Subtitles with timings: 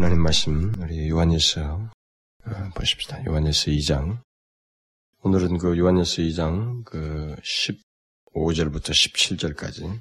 [0.00, 1.90] 하나님 말씀 우리 요한일서
[2.46, 3.22] 어, 보십시다.
[3.26, 4.22] 요한일서 2장.
[5.20, 7.36] 오늘은 그 요한일서 2장 그
[8.32, 10.00] 15절부터 17절까지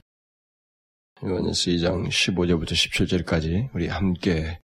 [1.22, 4.62] 요한일서 2장 15절부터 17절까지 우리 함께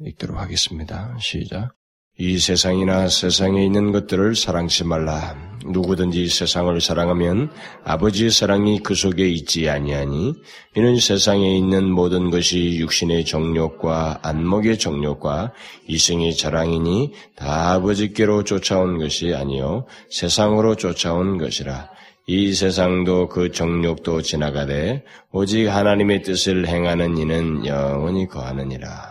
[0.00, 1.16] 읽도록 하겠습니다.
[1.18, 1.74] 시작.
[2.22, 5.34] 이 세상이나 세상에 있는 것들을 사랑치 말라.
[5.64, 7.50] 누구든지 세상을 사랑하면
[7.82, 10.34] 아버지의 사랑이 그 속에 있지 아니하니
[10.76, 15.54] 이는 세상에 있는 모든 것이 육신의 정욕과 안목의 정욕과
[15.86, 21.88] 이승의 자랑이니 다 아버지께로 쫓아온 것이 아니요 세상으로 쫓아온 것이라
[22.26, 29.09] 이 세상도 그 정욕도 지나가되 오직 하나님의 뜻을 행하는 이는 영원히 거하느니라.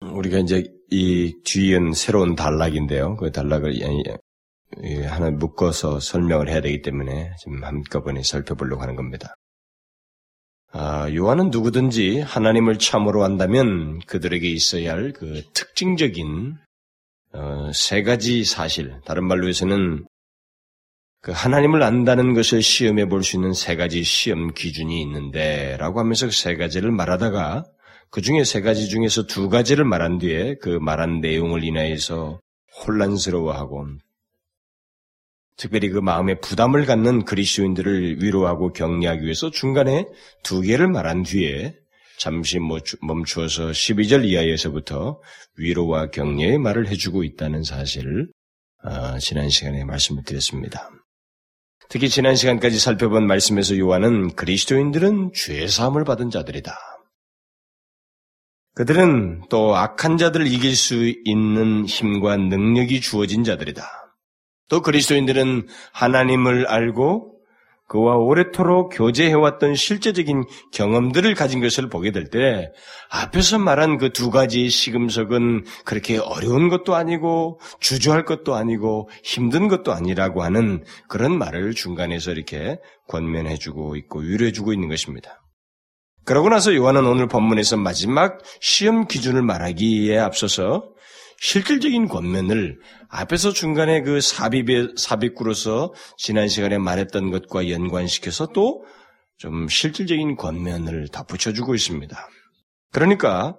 [0.00, 3.16] 우리가 이제 이 뒤엔 새로운 단락인데요.
[3.16, 3.80] 그 단락을
[5.06, 9.34] 하나 묶어서 설명을 해야 되기 때문에 지금 한꺼번에 살펴보려고 하는 겁니다.
[10.70, 16.56] 아, 요한은 누구든지 하나님을 참으로 한다면 그들에게 있어야 할 그 특징적인
[17.32, 20.06] 어, 세 가지 사실, 다른 말로 해서는
[21.20, 26.26] 그 하나님을 안다는 것을 시험해 볼 수 있는 세 가지 시험 기준이 있는데, 라고 하면서
[26.26, 27.64] 그 세 가지를 말하다가
[28.10, 32.40] 그 중에 세 가지 중에서 두 가지를 말한 뒤에 그 말한 내용을 인하여서
[32.86, 33.86] 혼란스러워하고
[35.56, 40.06] 특별히 그 마음에 부담을 갖는 그리스도인들을 위로하고 격려하기 위해서 중간에
[40.44, 41.74] 두 개를 말한 뒤에
[42.18, 42.58] 잠시
[43.00, 45.20] 멈추어서 12절 이하에서부터
[45.56, 48.28] 위로와 격려의 말을 해주고 있다는 사실을
[48.84, 50.90] 어, 지난 시간에 말씀을 드렸습니다.
[51.88, 56.87] 특히 지난 시간까지 살펴본 말씀에서 요한은 그리스도인들은 죄 사함을 받은 자들이다.
[58.78, 63.82] 그들은 또 악한 자들을 이길 수 있는 힘과 능력이 주어진 자들이다.
[64.68, 67.40] 또 그리스도인들은 하나님을 알고
[67.88, 72.70] 그와 오래토록 교제해왔던 실제적인 경험들을 가진 것을 보게 될 때
[73.10, 79.92] 앞에서 말한 그 두 가지 시금석은 그렇게 어려운 것도 아니고 주저할 것도 아니고 힘든 것도
[79.92, 82.78] 아니라고 하는 그런 말을 중간에서 이렇게
[83.08, 85.40] 권면해주고 있고 위로해주고 있는 것입니다.
[86.28, 90.90] 그러고 나서 요한은 오늘 본문에서 마지막 시험 기준을 말하기에 앞서서
[91.40, 92.78] 실질적인 권면을
[93.08, 98.82] 앞에서 중간에 그 삽입에, 삽입구로서 지난 시간에 말했던 것과 연관시켜서 또
[99.38, 102.28] 좀 실질적인 권면을 덧붙여주고 있습니다.
[102.92, 103.56] 그러니까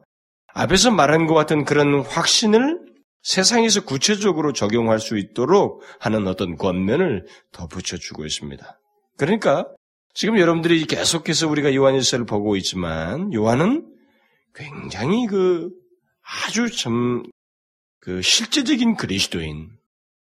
[0.53, 2.79] 앞에서 말한 것 같은 그런 확신을
[3.23, 8.79] 세상에서 구체적으로 적용할 수 있도록 하는 어떤 권면을 덧붙여주고 있습니다.
[9.17, 9.65] 그러니까
[10.13, 13.87] 지금 여러분들이 계속해서 우리가 요한일서를 보고 있지만 요한은
[14.53, 15.69] 굉장히 그
[16.21, 17.23] 아주 참
[18.01, 19.69] 그 실제적인 그리스도인,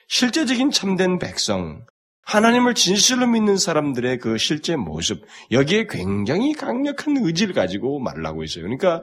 [0.08, 1.86] 실제적인 참된 백성,
[2.22, 8.64] 하나님을 진실로 믿는 사람들의 그 실제 모습, 여기에 굉장히 강력한 의지를 가지고 말을 하고 있어요.
[8.64, 9.02] 그러니까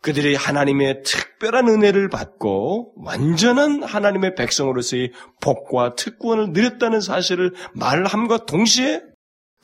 [0.00, 9.02] 그들이 하나님의 특별한 은혜를 받고 완전한 하나님의 백성으로서의 복과 특권을 누렸다는 사실을 말함과 동시에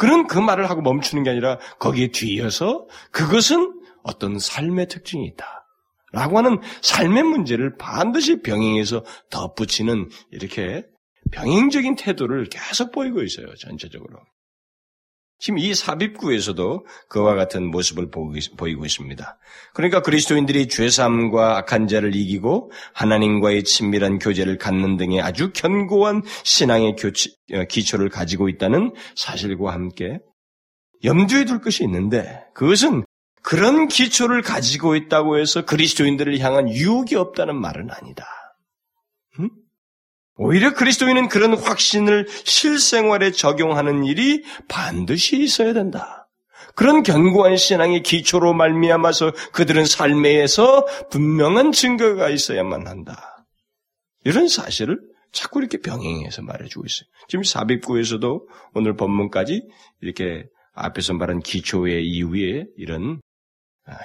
[0.01, 5.67] 그런 그 말을 하고 멈추는 게 아니라 거기에 뒤이어서 그것은 어떤 삶의 특징이 있다.
[6.11, 10.87] 라고 하는 삶의 문제를 반드시 병행해서 덧붙이는 이렇게
[11.33, 13.55] 병행적인 태도를 계속 보이고 있어요.
[13.57, 14.21] 전체적으로.
[15.41, 19.39] 지금 이 삽입구에서도 그와 같은 모습을 보이고 있습니다.
[19.73, 27.35] 그러니까 그리스도인들이 죄삼과 악한 자를 이기고 하나님과의 친밀한 교제를 갖는 등의 아주 견고한 신앙의 교치,
[27.55, 30.19] 어, 기초를 가지고 있다는 사실과 함께
[31.05, 33.05] 염두에 둘 것이 있는데 그것은
[33.43, 38.27] 그런 기초를 가지고 있다고 해서 그리스도인들을 향한 유혹이 없다는 말은 아니다.
[39.39, 39.49] 응?
[40.43, 46.31] 오히려 그리스도인은 그런 확신을 실생활에 적용하는 일이 반드시 있어야 된다.
[46.75, 53.45] 그런 견고한 신앙의 기초로 말미암아서 그들은 삶에서 분명한 증거가 있어야만 한다.
[54.25, 54.99] 이런 사실을
[55.31, 57.07] 자꾸 이렇게 병행해서 말해주고 있어요.
[57.29, 59.61] 지금 사백구에서도 오늘 본문까지
[60.01, 63.21] 이렇게 앞에서 말한 기초의 이후에 이런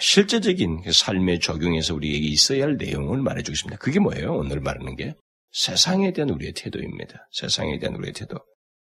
[0.02, 3.78] 실제적인 삶의 적용에서 우리에게 있어야 할 내용을 말해주고 있습니다.
[3.78, 4.34] 그게 뭐예요?
[4.34, 5.16] 오늘 말하는 게
[5.56, 7.30] 세상에 대한 우리의 태도입니다.
[7.32, 8.38] 세상에 대한 우리의 태도.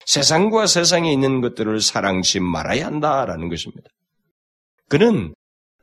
[0.07, 3.89] 세상과 세상에 있는 것들을 사랑치 말아야 한다라는 것입니다.
[4.89, 5.35] 그는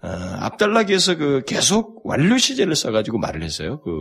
[0.02, 3.82] 어, 앞달락에서 그 계속 완료 시제를 써가지고 말을 했어요.
[3.82, 3.92] 그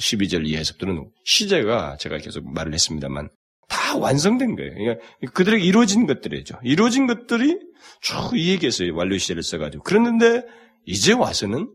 [0.00, 3.30] 12절 이하에서부터는 시제가 제가 계속 말을 했습니다만
[3.68, 4.74] 다 완성된 거예요.
[4.74, 6.58] 그러니까 그들에게 이루어진 것들이죠.
[6.62, 7.58] 이루어진 것들이
[8.02, 8.94] 쭉 이 얘기했어요.
[8.94, 9.82] 완료 시제를 써가지고.
[9.82, 10.42] 그랬는데
[10.84, 11.72] 이제 와서는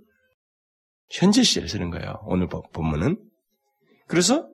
[1.10, 2.22] 현재 시제를 쓰는 거예요.
[2.26, 3.18] 오늘 본문은.
[4.14, 4.48] 그래서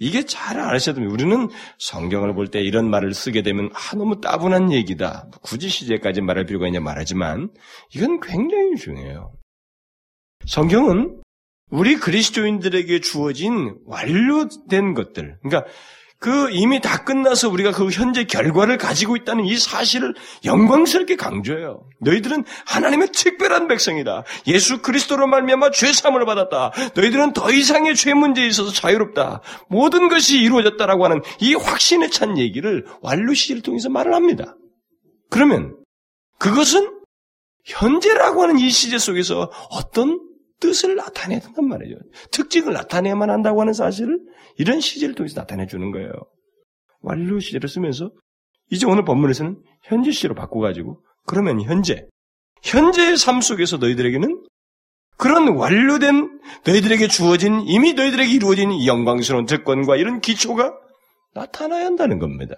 [0.00, 1.12] 이게 잘 아셔야 됩니다.
[1.12, 5.28] 우리는 성경을 볼 때 이런 말을 쓰게 되면 아 너무 따분한 얘기다.
[5.42, 7.50] 굳이 시제까지 말할 필요가 있냐 말하지만
[7.94, 9.34] 이건 굉장히 중요해요.
[10.46, 11.20] 성경은
[11.70, 15.70] 우리 그리스도인들에게 주어진 완료된 것들, 그러니까
[16.22, 20.14] 그 이미 다 끝나서 우리가 그 현재 결과를 가지고 있다는 이 사실을
[20.44, 21.82] 영광스럽게 강조해요.
[21.98, 24.22] 너희들은 하나님의 특별한 백성이다.
[24.46, 26.70] 예수 그리스도로 말미암아 죄 사함을 받았다.
[26.94, 29.40] 너희들은 더 이상의 죄 문제에 있어서 자유롭다.
[29.68, 34.54] 모든 것이 이루어졌다라고 하는 이 확신에 찬 얘기를 완료 시를 통해서 말을 합니다.
[35.28, 35.74] 그러면
[36.38, 36.88] 그것은
[37.64, 40.20] 현재라고 하는 이 시제 속에서 어떤
[40.62, 41.96] 뜻을 나타내야 된단 말이죠.
[42.30, 44.20] 특징을 나타내야만 한다고 하는 사실을
[44.56, 46.12] 이런 시제를 통해서 나타내 주는 거예요.
[47.00, 48.12] 완료 시제를 쓰면서
[48.70, 52.06] 이제 오늘 본문에서는 현재 시로 바꿔가지고 그러면 현재
[52.62, 54.46] 현재의 삶 속에서 너희들에게는
[55.18, 60.72] 그런 완료된 너희들에게 주어진 이미 너희들에게 이루어진 영광스러운 특권과 이런 기초가
[61.34, 62.54] 나타나야 한다는 겁니다.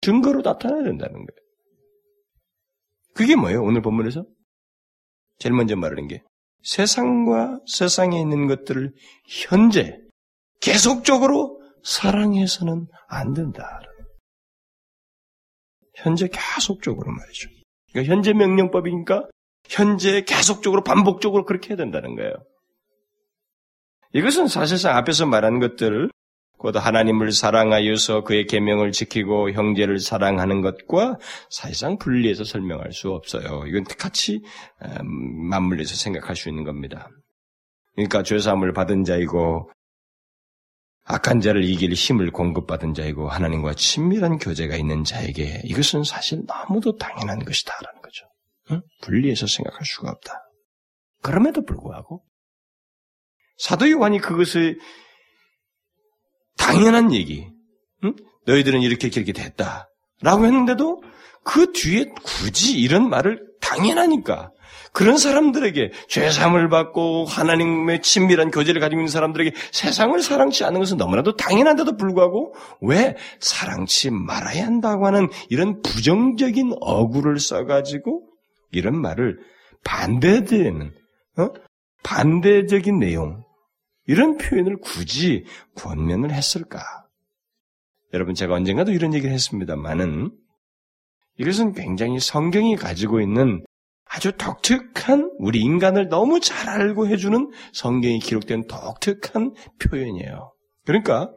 [0.00, 1.44] 증거로 나타나야 된다는 거예요.
[3.14, 3.62] 그게 뭐예요?
[3.62, 4.24] 오늘 본문에서
[5.38, 6.22] 제일 먼저 말하는 게
[6.64, 8.92] 세상과 세상에 있는 것들을
[9.26, 9.98] 현재
[10.60, 13.80] 계속적으로 사랑해서는 안 된다.
[15.94, 17.50] 현재 계속적으로 말이죠.
[17.92, 19.28] 그러니까 현재 명령법이니까
[19.68, 22.32] 현재 계속적으로 반복적으로 그렇게 해야 된다는 거예요.
[24.12, 26.10] 이것은 사실상 앞에서 말한 것들
[26.64, 31.18] 곧 하나님을 사랑하여서 그의 계명을 지키고 형제를 사랑하는 것과
[31.50, 33.64] 사실상 분리해서 설명할 수 없어요.
[33.66, 34.40] 이건 같이
[34.80, 37.10] 음, 맞물려서 생각할 수 있는 겁니다.
[37.94, 39.70] 그러니까 죄사함을 받은 자이고
[41.04, 47.44] 악한 자를 이길 힘을 공급받은 자이고 하나님과 친밀한 교제가 있는 자에게 이것은 사실 너무도 당연한
[47.44, 48.24] 것이다라는 거죠.
[48.70, 48.80] 응?
[49.02, 50.40] 분리해서 생각할 수가 없다.
[51.20, 52.24] 그럼에도 불구하고
[53.58, 54.78] 사도 요한이 그것을
[56.56, 57.46] 당연한 얘기.
[58.04, 58.14] 응?
[58.46, 59.88] 너희들은 이렇게 이렇게 됐다.
[60.22, 61.02] 라고 했는데도
[61.44, 64.50] 그 뒤에 굳이 이런 말을 당연하니까
[64.92, 71.36] 그런 사람들에게 죄삼을 받고 하나님의 친밀한 교제를 가지고 있는 사람들에게 세상을 사랑치 않는 것은 너무나도
[71.36, 78.22] 당연한데도 불구하고 왜 사랑치 말아야 한다고 하는 이런 부정적인 어구를 써가지고
[78.70, 79.38] 이런 말을
[79.84, 80.92] 반대되는
[81.38, 81.48] 어?
[82.04, 83.42] 반대적인 내용
[84.06, 85.44] 이런 표현을 굳이
[85.76, 86.80] 권면을 했을까?
[88.12, 90.30] 여러분 제가 언젠가도 이런 얘기를 했습니다만은
[91.38, 93.64] 이것은 굉장히 성경이 가지고 있는
[94.04, 100.54] 아주 독특한 우리 인간을 너무 잘 알고 해주는 성경이 기록된 독특한 표현이에요.
[100.84, 101.32] 그러니까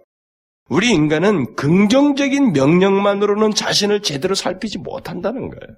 [0.70, 5.78] 우리 인간은 긍정적인 명령만으로는 자신을 제대로 살피지 못한다는 거예요.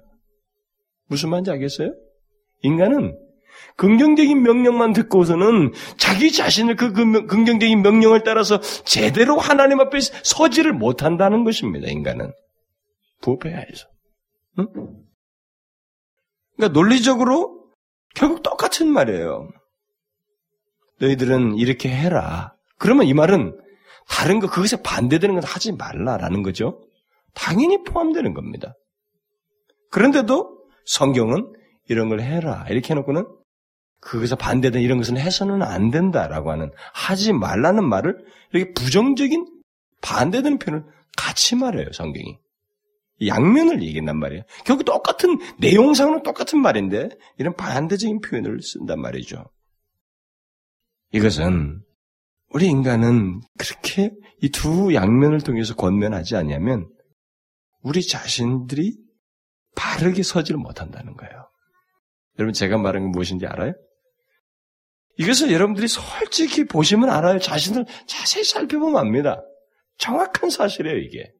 [1.06, 1.94] 무슨 말인지 알겠어요?
[2.62, 3.16] 인간은
[3.76, 11.88] 긍정적인 명령만 듣고서는 자기 자신을 그 긍정적인 명령을 따라서 제대로 하나님 앞에 서지를 못한다는 것입니다,
[11.88, 12.32] 인간은.
[13.22, 13.88] 부패해서.
[14.58, 14.66] 응?
[16.56, 17.70] 그러니까 논리적으로
[18.14, 19.48] 결국 똑같은 말이에요.
[21.00, 22.54] 너희들은 이렇게 해라.
[22.78, 23.58] 그러면 이 말은
[24.08, 26.82] 다른 거, 그것에 반대되는 건 하지 말라라는 거죠.
[27.34, 28.74] 당연히 포함되는 겁니다.
[29.90, 31.52] 그런데도 성경은
[31.88, 32.66] 이런 걸 해라.
[32.68, 33.24] 이렇게 해놓고는
[34.00, 39.46] 그것에 반대된 이런 것은 해서는 안 된다라고 하는 하지 말라는 말을 이렇게 부정적인
[40.00, 40.84] 반대되는 표현을
[41.16, 42.38] 같이 말해요, 성경이.
[43.26, 44.44] 양면을 얘기한단 말이에요.
[44.64, 49.44] 결국 똑같은 내용상으로 똑같은 말인데 이런 반대적인 표현을 쓴단 말이죠.
[51.12, 51.82] 이것은
[52.48, 56.88] 우리 인간은 그렇게 이 두 양면을 통해서 권면하지 않냐면
[57.82, 58.96] 우리 자신들이
[59.76, 61.50] 바르게 서지를 못한다는 거예요.
[62.38, 63.74] 여러분 제가 말한 건 무엇인지 알아요?
[65.20, 67.38] 이것을 여러분들이 솔직히 보시면 알아요.
[67.38, 69.42] 자신을 자세히 살펴보면 압니다.
[69.98, 71.30] 정확한 사실이에요, 이게.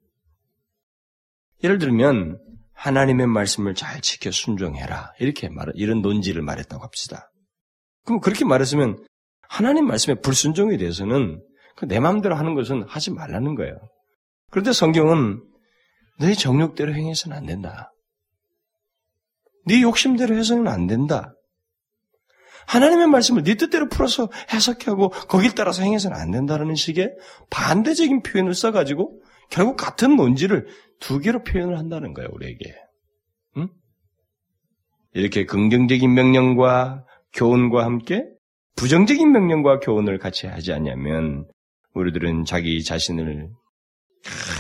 [1.64, 2.38] 예를 들면
[2.74, 5.14] 하나님의 말씀을 잘 지켜 순종해라.
[5.18, 7.32] 이렇게 말 이런 논지를 말했다고 합시다.
[8.04, 9.02] 그럼 그렇게 말했으면
[9.48, 11.42] 하나님 말씀의 불순종에 대해서는
[11.76, 13.76] 그내 마음대로 하는 것은 하지 말라는 거예요.
[14.50, 15.42] 그런데 성경은
[16.18, 17.92] 너 정욕대로 행해서는 안 된다.
[19.66, 21.32] 네 욕심대로 해서는 안 된다.
[22.66, 27.14] 하나님의 말씀을 네 뜻대로 풀어서 해석하고 거길 따라서 행해서는 안 된다는 식의
[27.50, 30.66] 반대적인 표현을 써가지고 결국 같은 논지를
[31.00, 32.74] 두 개로 표현을 한다는 거예요, 우리에게.
[33.56, 33.68] 응?
[35.14, 38.24] 이렇게 긍정적인 명령과 교훈과 함께
[38.76, 41.46] 부정적인 명령과 교훈을 같이 하지 않냐면
[41.94, 43.50] 우리들은 자기 자신을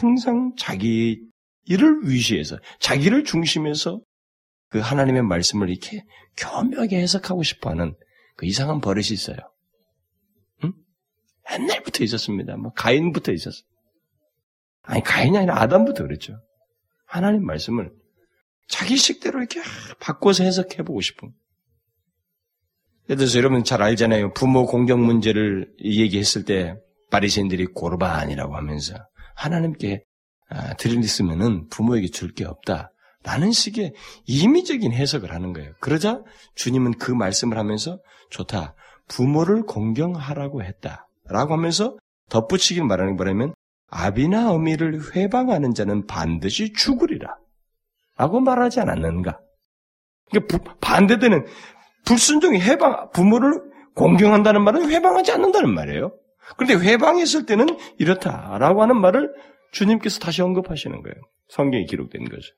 [0.00, 1.20] 항상 자기
[1.66, 4.00] 일을 위시해서 자기를 중심해서
[4.70, 6.04] 그 하나님의 말씀을 이렇게
[6.36, 7.94] 교묘하게 해석하고 싶어하는
[8.36, 9.36] 그 이상한 버릇이 있어요.
[10.64, 10.72] 응?
[11.52, 12.56] 옛날부터 있었습니다.
[12.56, 13.62] 뭐 가인부터 있었어요.
[14.82, 16.40] 아니 가인이 아니라 아담부터 그랬죠.
[17.06, 17.90] 하나님 말씀을
[18.68, 19.60] 자기 식대로 이렇게
[19.98, 21.32] 바꿔서 해석해 보고 싶은.
[23.08, 24.32] 예를 들어서 여러분 잘 알잖아요.
[24.34, 26.76] 부모 공경 문제를 얘기했을 때
[27.10, 28.94] 바리새인들이 고르반이라고 하면서
[29.34, 30.04] 하나님께
[30.48, 32.92] 아, 드리으면은 부모에게 줄 게 없다.
[33.22, 33.92] 라는 식의
[34.26, 35.72] 임의적인 해석을 하는 거예요.
[35.80, 36.22] 그러자
[36.54, 37.98] 주님은 그 말씀을 하면서
[38.30, 38.74] 좋다.
[39.08, 41.08] 부모를 공경하라고 했다.
[41.28, 41.96] 라고 하면서
[42.30, 43.54] 덧붙이길 말하는 거라면
[43.88, 47.36] 아비나 어미를 회방하는 자는 반드시 죽으리라.
[48.16, 49.40] 라고 말하지 않았는가?
[50.30, 51.46] 그러니까 반대되는
[52.04, 53.60] 불순종이 해방, 부모를
[53.94, 56.16] 공경한다는 말은 회방하지 않는다는 말이에요.
[56.56, 57.66] 그런데 회방했을 때는
[57.98, 59.32] 이렇다라고 하는 말을
[59.72, 61.14] 주님께서 다시 언급하시는 거예요.
[61.48, 62.54] 성경에 기록된 거죠.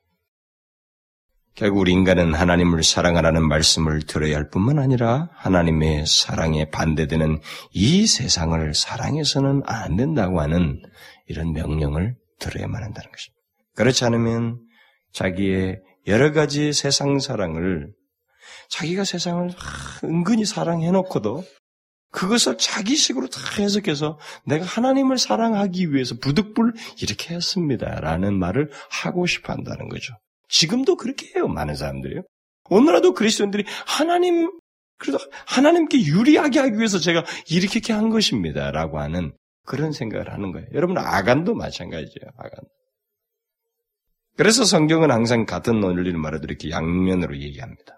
[1.55, 7.39] 결국 인간은 하나님을 사랑하라는 말씀을 들어야 할 뿐만 아니라 하나님의 사랑에 반대되는
[7.71, 10.81] 이 세상을 사랑해서는 안 된다고 하는
[11.27, 13.41] 이런 명령을 들어야만 한다는 것입니다.
[13.75, 14.61] 그렇지 않으면
[15.13, 17.93] 자기의 여러 가지 세상 사랑을
[18.69, 19.51] 자기가 세상을
[20.05, 21.43] 은근히 사랑해놓고도
[22.11, 29.87] 그것을 자기식으로 다 해석해서 내가 하나님을 사랑하기 위해서 부득불 이렇게 했습니다라는 말을 하고 싶어 한다는
[29.89, 30.13] 거죠.
[30.53, 32.21] 지금도 그렇게 해요, 많은 사람들이요.
[32.69, 34.51] 오늘라도 그리스도인들이 하나님,
[34.99, 35.17] 그래도
[35.47, 39.33] 하나님께 유리하게 하기 위해서 제가 이렇게 한 것입니다 라고 하는
[39.65, 40.67] 그런 생각을 하는 거예요.
[40.73, 42.51] 여러분, 아간도 마찬가지예요, 아간.
[44.37, 47.97] 그래서 성경은 항상 같은 논리를 말하도 이렇게 양면으로 얘기합니다.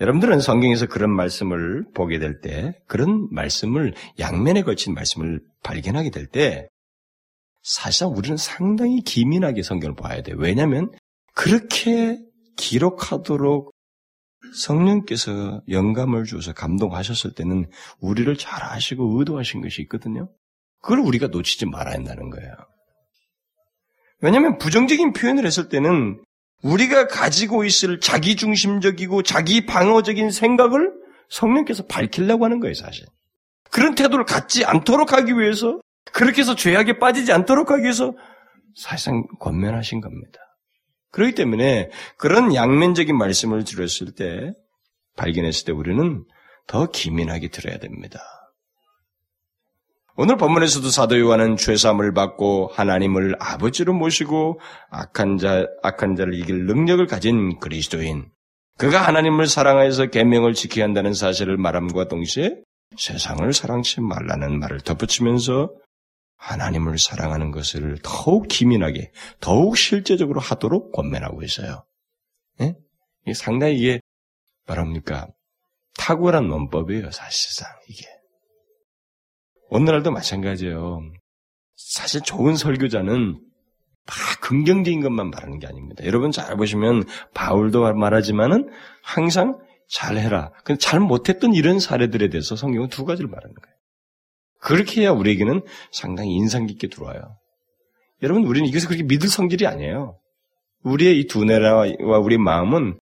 [0.00, 6.68] 여러분들은 성경에서 그런 말씀을 보게 될 때, 그런 말씀을 양면에 걸친 말씀을 발견하게 될 때,
[7.62, 10.36] 사실상 우리는 상당히 기민하게 성경을 봐야 돼요.
[10.38, 10.90] 왜냐하면
[11.34, 12.18] 그렇게
[12.56, 13.72] 기록하도록
[14.54, 20.30] 성령께서 영감을 주어서 감동하셨을 때는 우리를 잘 아시고 의도하신 것이 있거든요.
[20.80, 22.52] 그걸 우리가 놓치지 말아야 한다는 거예요.
[24.20, 26.22] 왜냐하면 부정적인 표현을 했을 때는
[26.62, 30.92] 우리가 가지고 있을 자기중심적이고 자기 방어적인 생각을
[31.28, 33.06] 성령께서 밝히려고 하는 거예요, 사실.
[33.70, 35.78] 그런 태도를 갖지 않도록 하기 위해서,
[36.12, 38.14] 그렇게 해서 죄악에 빠지지 않도록 하기 위해서
[38.74, 40.38] 사실상 권면하신 겁니다.
[41.10, 44.52] 그렇기 때문에 그런 양면적인 말씀을 들었을 때,
[45.16, 46.24] 발견했을 때 우리는
[46.66, 48.20] 더 기민하게 들어야 됩니다.
[50.20, 54.58] 오늘 본문에서도 사도 요한은 죄사함을 받고 하나님을 아버지로 모시고
[54.90, 58.26] 악한 자 악한 자를 이길 능력을 가진 그리스도인
[58.78, 62.56] 그가 하나님을 사랑하여서 계명을 지켜야 한다는 사실을 말함과 동시에
[62.96, 65.70] 세상을 사랑치 말라는 말을 덧붙이면서
[66.38, 71.84] 하나님을 사랑하는 것을 더욱 기민하게, 더욱 실제적으로 하도록 권면하고 있어요.
[72.60, 72.74] 예?
[73.34, 74.00] 상당히 이게
[74.66, 75.28] 말합니까?
[75.98, 78.06] 탁월한 논법이에요, 사실상 이게.
[79.70, 81.00] 오늘날도 마찬가지예요.
[81.76, 83.40] 사실 좋은 설교자는
[84.06, 86.04] 다 긍정적인 것만 말하는 게 아닙니다.
[86.06, 87.04] 여러분 잘 보시면
[87.34, 88.70] 바울도 말하지만은
[89.02, 89.58] 항상
[89.90, 90.52] 잘해라.
[90.64, 93.77] 근데 잘 못했던 이런 사례들에 대해서 성경은 두 가지를 말하는 거예요.
[94.60, 95.62] 그렇게 해야 우리에게는
[95.92, 97.36] 상당히 인상 깊게 들어와요.
[98.22, 100.18] 여러분 우리는 이것을 그렇게 믿을 성질이 아니에요.
[100.82, 102.98] 우리의 이 두뇌와 우리 마음은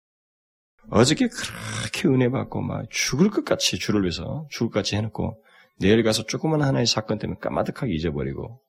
[0.90, 5.42] 어저께 그렇게 은혜 받고 막 죽을 것 같이 주를 위해서 죽을 것 같이 해놓고
[5.78, 8.60] 내일 가서 조그만 하나의 사건 때문에 까마득하게 잊어버리고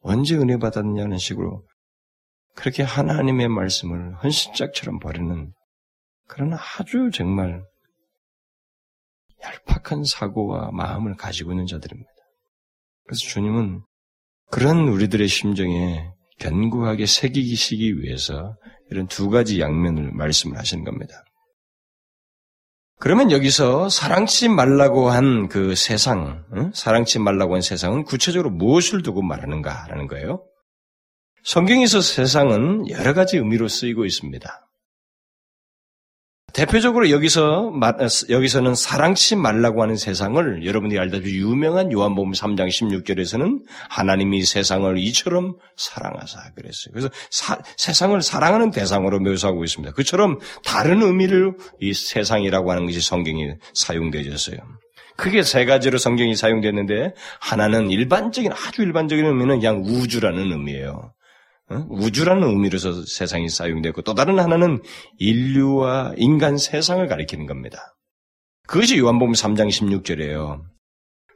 [0.00, 1.64] 언제 은혜 받았냐는 식으로
[2.54, 5.52] 그렇게 하나님의 말씀을 헌신짝처럼 버리는
[6.28, 7.64] 그런 아주 정말
[9.42, 12.10] 얄팍한 사고와 마음을 가지고 있는 자들입니다.
[13.04, 13.82] 그래서 주님은
[14.50, 18.56] 그런 우리들의 심정에 견고하게 새기시기 위해서
[18.90, 21.24] 이런 두 가지 양면을 말씀을 하시는 겁니다.
[22.98, 26.70] 그러면 여기서 사랑치 말라고 한 그 세상, 응?
[26.72, 30.46] 사랑치 말라고 한 세상은 구체적으로 무엇을 두고 말하는가라는 거예요.
[31.42, 34.48] 성경에서 세상은 여러 가지 의미로 쓰이고 있습니다.
[36.54, 37.72] 대표적으로 여기서
[38.28, 46.52] 여기서는 사랑치 말라고 하는 세상을 여러분이 알다시피 유명한 요한복음 3장 16절에서는 하나님이 세상을 이처럼 사랑하사
[46.54, 46.92] 그랬어요.
[46.92, 49.94] 그래서 사, 세상을 사랑하는 대상으로 묘사하고 있습니다.
[49.94, 54.58] 그처럼 다른 의미를 이 세상이라고 하는 것이 성경이 사용되어졌어요.
[55.16, 61.12] 크게 세 가지로 성경이 사용됐는데 하나는 일반적인 아주 일반적인 의미는 그냥 우주라는 의미예요.
[61.90, 64.82] 우주라는 의미로서 세상이 사용되고 또 다른 하나는
[65.18, 67.96] 인류와 인간 세상을 가리키는 겁니다.
[68.66, 70.62] 그것이 요한복음 3장 16절이에요.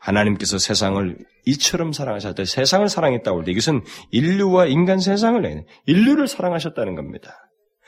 [0.00, 2.45] 하나님께서 세상을 이처럼 사랑하셨다.
[2.45, 7.35] 세상을 사랑했다고 할 때 이것은 인류와 인간 세상을 내 인류를 사랑하셨다는 겁니다.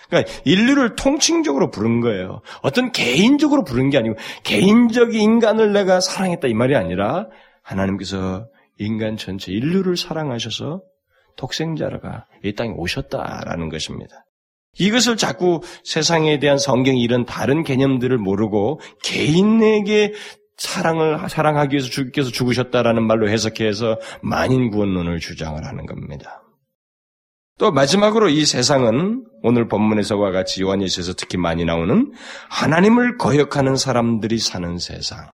[0.09, 2.40] 그러니까 인류를 통칭적으로 부른 거예요.
[2.62, 7.28] 어떤 개인적으로 부른 게 아니고 개인적 인간을 내가 사랑했다 이 말이 아니라
[7.62, 8.47] 하나님께서
[8.78, 10.83] 인간 전체 인류를 사랑하셔서
[11.38, 14.26] 독생자가 이 땅에 오셨다라는 것입니다.
[14.78, 20.12] 이것을 자꾸 세상에 대한 성경이 이런 다른 개념들을 모르고 개인에게
[20.57, 26.42] 사랑을 사랑하기 위해서 주께서 죽으셨다라는 말로 해석해서 만인 구원론을 주장을 하는 겁니다.
[27.59, 32.12] 또 마지막으로 이 세상은 오늘 본문에서와 같이 요한일서에서 특히 많이 나오는
[32.50, 35.30] 하나님을 거역하는 사람들이 사는 세상.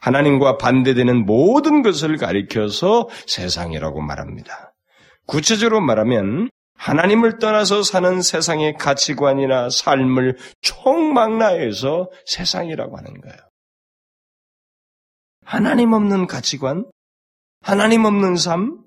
[0.00, 4.73] 하나님과 반대되는 모든 것을 가리켜서 세상이라고 말합니다.
[5.26, 13.36] 구체적으로 말하면 하나님을 떠나서 사는 세상의 가치관이나 삶을 총망라해서 세상이라고 하는 거예요.
[15.44, 16.90] 하나님 없는 가치관,
[17.62, 18.84] 하나님 없는 삶,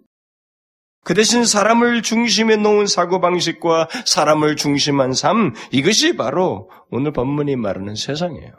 [1.03, 8.51] 그 대신 사람을 중심에 놓은 사고방식과 사람을 중심한 삶, 이것이 바로 오늘 본문이 말하는 세상이에요.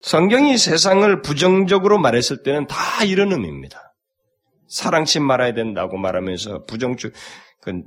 [0.00, 3.91] 성경이 세상을 부정적으로 말했을 때는 다 이런 의미입니다.
[4.72, 7.12] 사랑치 말아야 된다고 말하면서 부정적,
[7.60, 7.82] 그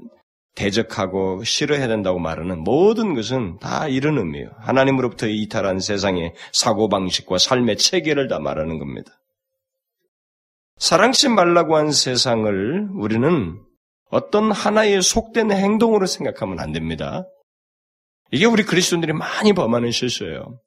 [0.54, 4.52] 대적하고 싫어해야 된다고 말하는 모든 것은 다 이런 의미예요.
[4.60, 9.12] 하나님으로부터 이탈한 세상의 사고방식과 삶의 체계를 다 말하는 겁니다.
[10.78, 13.60] 사랑치 말라고 한 세상을 우리는
[14.12, 17.26] 어떤 하나의 속된 행동으로 생각하면 안 됩니다.
[18.32, 20.60] 이게 우리 그리스도인들이 많이 범하는 실수예요.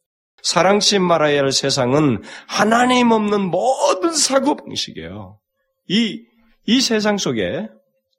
[0.42, 5.38] 사랑치 말아야 할 세상은 하나님 없는 모든 사고방식이에요.
[5.88, 6.22] 이,
[6.66, 7.68] 이 세상 속에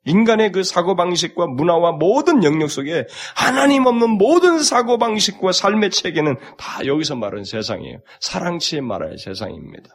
[0.05, 7.15] 인간의 그 사고방식과 문화와 모든 영역 속에 하나님 없는 모든 사고방식과 삶의 체계는 다 여기서
[7.15, 7.99] 말하는 세상이에요.
[8.19, 9.89] 사랑치에 말할 세상입니다.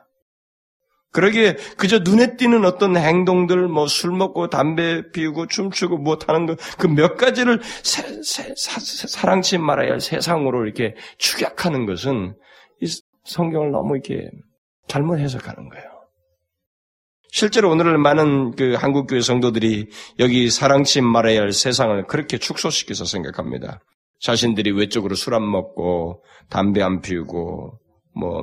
[1.10, 6.76] 그러기에 그저 눈에 띄는 어떤 행동들, 뭐 술 먹고 담배 피우고 춤추고 못하는 뭐 것,
[6.76, 8.02] 그 몇 가지를 사,
[8.56, 12.34] 사랑치 말아야 할 세상으로 이렇게 축약하는 것은
[12.82, 12.86] 이
[13.24, 14.28] 성경을 너무 이렇게
[14.88, 15.93] 잘못 해석하는 거예요.
[17.34, 19.88] 실제로 오늘날 많은 그 한국 교회 성도들이
[20.20, 23.80] 여기 사랑치 말아야 할 세상을 그렇게 축소시켜서 생각합니다.
[24.20, 27.80] 자신들이 외적으로 술 안 먹고 담배 안 피우고
[28.14, 28.42] 뭐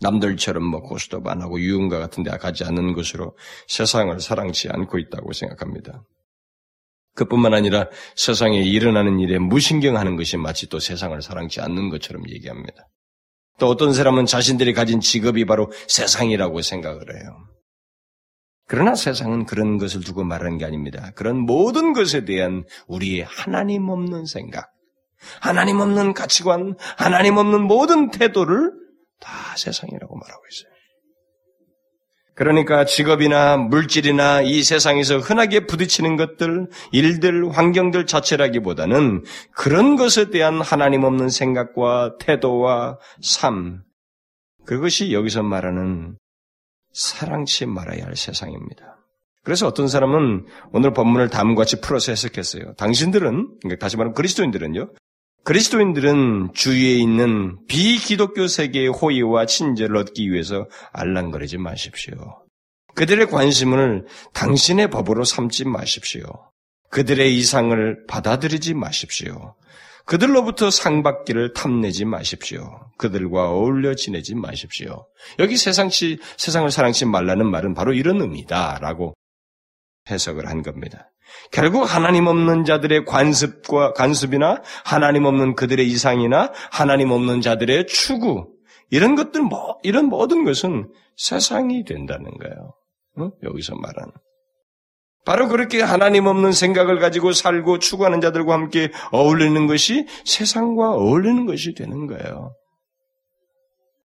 [0.00, 3.36] 남들처럼 뭐 고스톱 안 하고 유흥가 같은 데 가지 않는 것으로
[3.68, 6.02] 세상을 사랑치 않고 있다고 생각합니다.
[7.14, 12.88] 그뿐만 아니라 세상에 일어나는 일에 무신경하는 것이 마치 또 세상을 사랑치 않는 것처럼 얘기합니다.
[13.60, 17.48] 또 어떤 사람은 자신들이 가진 직업이 바로 세상이라고 생각을 해요.
[18.68, 21.10] 그러나 세상은 그런 것을 두고 말하는 게 아닙니다.
[21.14, 24.70] 그런 모든 것에 대한 우리의 하나님 없는 생각,
[25.40, 28.70] 하나님 없는 가치관, 하나님 없는 모든 태도를
[29.20, 30.78] 다 세상이라고 말하고 있어요.
[32.34, 39.24] 그러니까 직업이나 물질이나 이 세상에서 흔하게 부딪히는 것들, 일들, 환경들 자체라기보다는
[39.56, 43.82] 그런 것에 대한 하나님 없는 생각과 태도와 삶,
[44.66, 46.16] 그것이 여기서 말하는
[46.98, 48.98] 사랑치 말아야 할 세상입니다.
[49.44, 52.74] 그래서 어떤 사람은 오늘 본문을 다음과 같이 풀어서 해석했어요.
[52.74, 54.90] 당신들은, 그러니까 다시 말하면 그리스도인들은요,
[55.44, 62.42] 그리스도인들은 주위에 있는 비기독교 세계의 호의와 친절을 얻기 위해서 알랑거리지 마십시오.
[62.96, 66.24] 그들의 관심을 당신의 법으로 삼지 마십시오.
[66.90, 69.54] 그들의 이상을 받아들이지 마십시오.
[70.08, 72.80] 그들로부터 상받기를 탐내지 마십시오.
[72.96, 75.06] 그들과 어울려 지내지 마십시오.
[75.38, 79.12] 여기 세상치, 세상을 사랑치 말라는 말은 바로 이런 의미다 라고
[80.10, 81.10] 해석을 한 겁니다.
[81.52, 88.48] 결국 하나님 없는 자들의 관습과 간습이나 하나님 없는 그들의 이상이나 하나님 없는 자들의 추구
[88.90, 92.72] 이런 것들 뭐 이런 모든 것은 세상이 된다는 거예요.
[93.18, 93.30] 어?
[93.42, 94.12] 여기서 말하는
[95.28, 101.74] 바로 그렇게 하나님 없는 생각을 가지고 살고 추구하는 자들과 함께 어울리는 것이 세상과 어울리는 것이
[101.74, 102.54] 되는 거예요.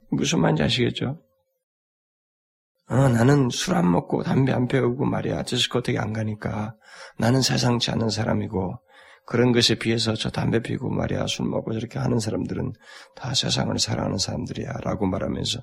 [0.09, 1.21] 무슨 말인지 아시겠죠?
[2.87, 5.43] 어, 나는 술 안 먹고 담배 안 피우고 말이야.
[5.43, 6.75] 디스코텍에 안 가니까
[7.17, 8.81] 나는 세상치 않은 사람이고
[9.25, 11.27] 그런 것에 비해서 저 담배 피우고 말이야.
[11.27, 12.71] 술 먹고 저렇게 하는 사람들은
[13.17, 14.71] 다 세상을 사랑하는 사람들이야.
[14.85, 15.59] 라고 말하면서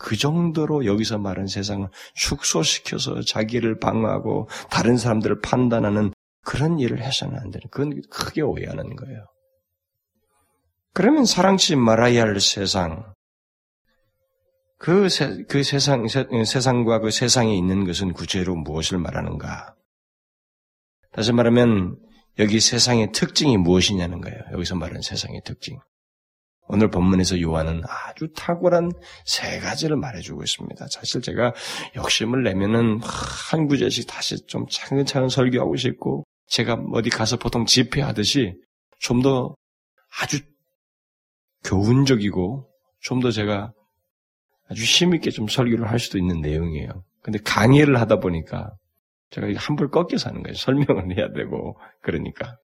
[0.00, 7.50] 그 정도로 여기서 말하는 세상을 축소시켜서 자기를 방어하고 다른 사람들을 판단하는 그런 일을 해서는 안
[7.50, 9.26] 되는, 그건 크게 오해하는 거예요.
[10.94, 13.12] 그러면 사랑치 말아야 할 세상,
[14.78, 19.74] 그, 세, 그 세상, 세, 세상과 그 세상에 있는 것은 구체로 무엇을 말하는가?
[21.12, 21.98] 다시 말하면
[22.38, 24.38] 여기 세상의 특징이 무엇이냐는 거예요.
[24.52, 25.78] 여기서 말하는 세상의 특징.
[26.72, 28.92] 오늘 본문에서 요한은 아주 탁월한
[29.24, 30.86] 세 가지를 말해주고 있습니다.
[30.90, 31.52] 사실 제가
[31.96, 38.54] 욕심을 내면은 한 구절씩 다시 좀 차근차근 설교하고 싶고 제가 어디 가서 보통 집회하듯이
[39.00, 39.54] 좀 더
[40.20, 40.40] 아주
[41.64, 42.68] 교훈적이고
[43.00, 43.72] 좀 더 제가
[44.68, 47.04] 아주 힘있게 좀 설교를 할 수도 있는 내용이에요.
[47.22, 48.70] 근데 강의를 하다 보니까
[49.30, 50.54] 제가 한불 꺾여서 하는 거예요.
[50.54, 52.56] 설명을 해야 되고, 그러니까.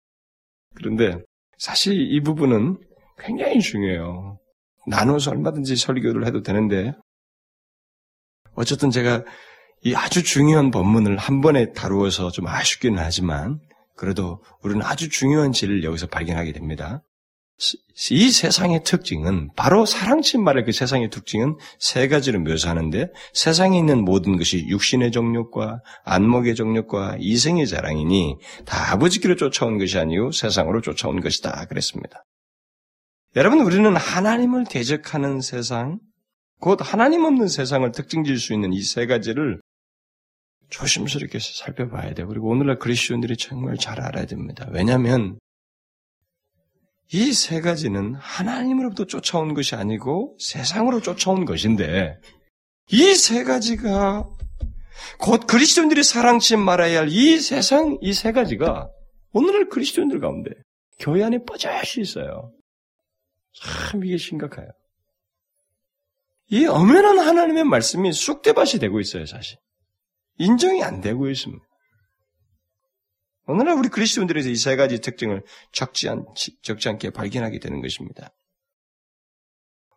[0.75, 1.19] 그런데
[1.59, 2.79] 사실 이 부분은
[3.18, 4.38] 굉장히 중요해요.
[4.87, 6.92] 나눠서 얼마든지 설교를 해도 되는데,
[8.55, 9.24] 어쨌든 제가
[9.83, 13.61] 이 아주 중요한 본문을 한 번에 다루어서 좀 아쉽기는 하지만,
[13.96, 17.02] 그래도 우리는 아주 중요한 진리를 여기서 발견하게 됩니다.
[18.11, 24.37] 이 세상의 특징은 바로 사랑친 말의 그 세상의 특징은 세 가지로 묘사하는데 세상에 있는 모든
[24.37, 31.64] 것이 육신의 정욕과 안목의 정욕과 이생의 자랑이니 다 아버지께로 쫓아온 것이 아니고 세상으로 쫓아온 것이다
[31.66, 32.24] 그랬습니다.
[33.37, 35.99] 여러분 우리는 하나님을 대적하는 세상
[36.59, 39.61] 곧 하나님 없는 세상을 특징 질 수 있는 이 세 가지를
[40.70, 42.27] 조심스럽게 살펴봐야 돼요.
[42.29, 44.66] 그리고 오늘날 그리스도인들이 정말 잘 알아야 됩니다.
[44.72, 45.38] 왜냐하면
[47.12, 52.18] 이 세 가지는 하나님으로부터 쫓아온 것이 아니고 세상으로 쫓아온 것인데
[52.90, 54.27] 이 세 가지가
[55.18, 58.88] 곧 그리스도인들이 사랑치 말아야 할 이 세상 이 세 가지가
[59.33, 60.51] 오늘날 그리스도인들 가운데
[60.99, 62.51] 교회 안에 뻗어시 있어요.
[63.62, 64.69] 참 이게 심각해요.
[66.49, 69.59] 이 엄연한 하나님의 말씀이 쑥대밭이 되고 있어요, 사실.
[70.38, 71.64] 인정이 안 되고 있습니다.
[73.49, 75.42] 오늘날 우리 그리스도인들에서 이 세 가지 특징을
[75.73, 76.25] 적지, 않,
[76.62, 78.31] 적지 않게 발견하게 되는 것입니다.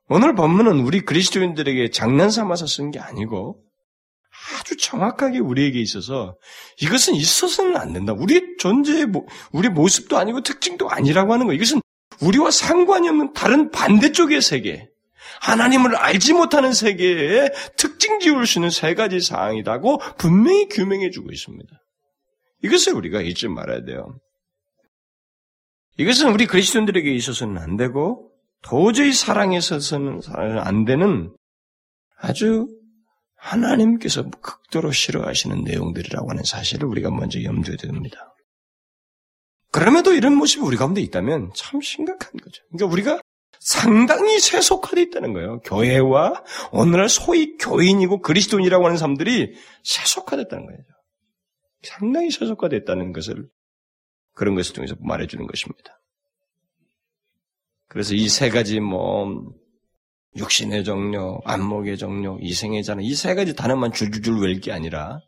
[0.08, 3.64] 오늘 본문은 우리 그리스도인들에게 장난 삼아서 쓴 게 아니고
[4.60, 6.38] 아주 정확하게 우리에게 있어서
[6.82, 8.14] 이것은 있어서는 안 된다.
[8.14, 9.08] 우리 존재의
[9.52, 11.54] 우리 모습도 아니고 특징도 아니라고 하는 거.
[11.54, 11.82] 이것은
[12.22, 14.90] 우리와 상관이 없는 다른 반대쪽의 세계,
[15.42, 21.70] 하나님을 알지 못하는 세계에 특징 지을 수 있는 세 가지 사항이라고 분명히 규명해 주고 있습니다.
[22.64, 24.20] 이것을 우리가 잊지 말아야 돼요.
[25.98, 30.22] 이것은 우리 그리스도인들에게 있어서는 안 되고 도저히 사랑에 있어서는
[30.60, 31.34] 안 되는
[32.18, 32.68] 아주
[33.38, 38.36] 하나님께서 극도로 싫어하시는 내용들이라고 하는 사실을 우리가 먼저 염두에 둡니다.
[39.72, 42.64] 그럼에도 이런 모습이 우리 가운데 있다면 참 심각한 거죠.
[42.72, 43.22] 그러니까 우리가
[43.60, 45.60] 상당히 세속화되어 있다는 거예요.
[45.62, 49.54] 교회와 오늘날 소위 교인이고 그리스도인이라고 하는 사람들이
[49.84, 50.80] 세속화됐다는 거예요.
[51.84, 53.48] 상당히 세속화됐다는 것을
[54.34, 56.02] 그런 것을 통해서 말해주는 것입니다.
[57.88, 59.52] 그래서 이 세 가지 뭐
[60.38, 65.20] 육신의 정력, 안목의 정력, 이생의 자는 이 세 가지 단어만 줄줄줄 외울 게 아니라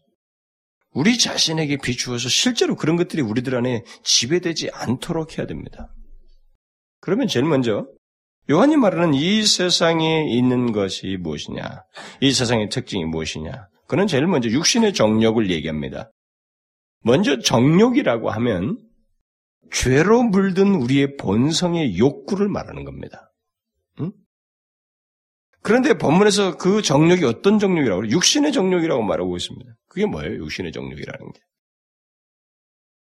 [0.93, 5.93] 우리 자신에게 비추어서 실제로 그런 것들이 우리들 안에 지배되지 않도록 해야 됩니다.
[6.99, 7.87] 그러면 제일 먼저
[8.49, 11.83] 요한이 말하는 이 세상에 있는 것이 무엇이냐?
[12.19, 13.67] 이 세상의 특징이 무엇이냐?
[13.87, 16.11] 그는 제일 먼저 육신의 정력을 얘기합니다.
[17.03, 18.77] 먼저 정욕이라고 하면
[19.71, 23.31] 죄로 물든 우리의 본성의 욕구를 말하는 겁니다.
[24.01, 24.11] 응?
[25.61, 28.09] 그런데 본문에서 그 정욕이 어떤 정욕이라고?
[28.09, 29.71] 육신의 정욕이라고 말하고 있습니다.
[29.91, 30.35] 그게 뭐예요?
[30.37, 31.39] 육신의 정욕이라는 게.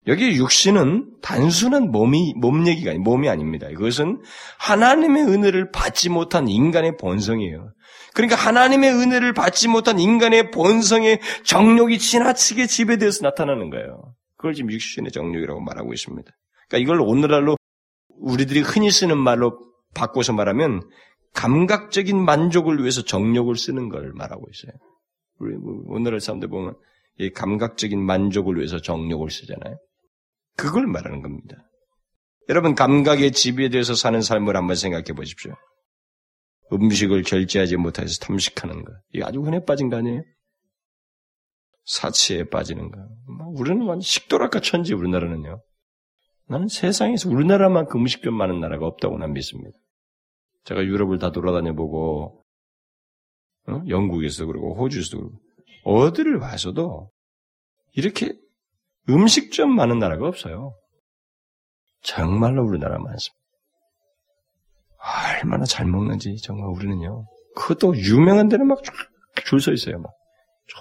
[0.08, 3.70] 여기 육신은 단순한 몸이 몸 얘기가 아니 몸이 아닙니다.
[3.70, 4.22] 이것은
[4.58, 7.72] 하나님의 은혜를 받지 못한 인간의 본성이에요.
[8.16, 14.16] 그러니까 하나님의 은혜를 받지 못한 인간의 본성의 정욕이 지나치게 지배되어서 나타나는 거예요.
[14.38, 16.30] 그걸 지금 육신의 정욕이라고 말하고 있습니다.
[16.70, 17.56] 그러니까 이걸 오늘날로
[18.20, 19.60] 우리들이 흔히 쓰는 말로
[19.94, 20.82] 바꿔서 말하면
[21.34, 24.74] 감각적인 만족을 위해서 정욕을 쓰는 걸 말하고 있어요.
[25.44, 26.76] 우리 뭐 오늘날 사람들 보면
[27.20, 29.78] 이 감각적인 만족을 위해서 정욕을 쓰잖아요.
[30.56, 31.58] 그걸 말하는 겁니다.
[32.50, 35.54] 여러분 감각의 지배되어서 사는 삶을 한번 생각해 보십시오.
[36.72, 38.94] 음식을 결제하지 못해서 탐식하는 것.
[39.12, 40.24] 이게 아주 흔해 빠진 거 아니에요?
[41.86, 42.98] 사치에 빠지는 거.
[43.38, 45.62] 뭐 우리는 완전 식도락과 천지 우리나라는요.
[46.48, 49.78] 나는 세상에서 우리나라만큼 음식점 많은 나라가 없다고 난 믿습니다.
[50.66, 52.43] 제가 유럽을 다 돌아다녀 보고
[53.68, 53.82] 어?
[53.88, 55.38] 영국에서 그러고 호주에서도 그러고
[55.84, 57.10] 어디를 봐서도
[57.94, 58.34] 이렇게
[59.10, 60.74] 음식점 많은 나라가 없어요.
[62.02, 63.40] 정말로 우리나라 많습니다.
[65.42, 67.26] 얼마나 잘 먹는지 정말 우리는요.
[67.56, 68.82] 그것도 유명한 데는 막
[69.46, 70.00] 줄 서 있어요.
[70.00, 70.12] 막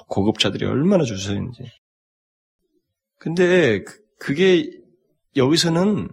[0.08, 1.64] 고급차들이 얼마나 줄 서 있는지.
[3.18, 4.70] 근데 그, 그게
[5.36, 6.08] 여기서는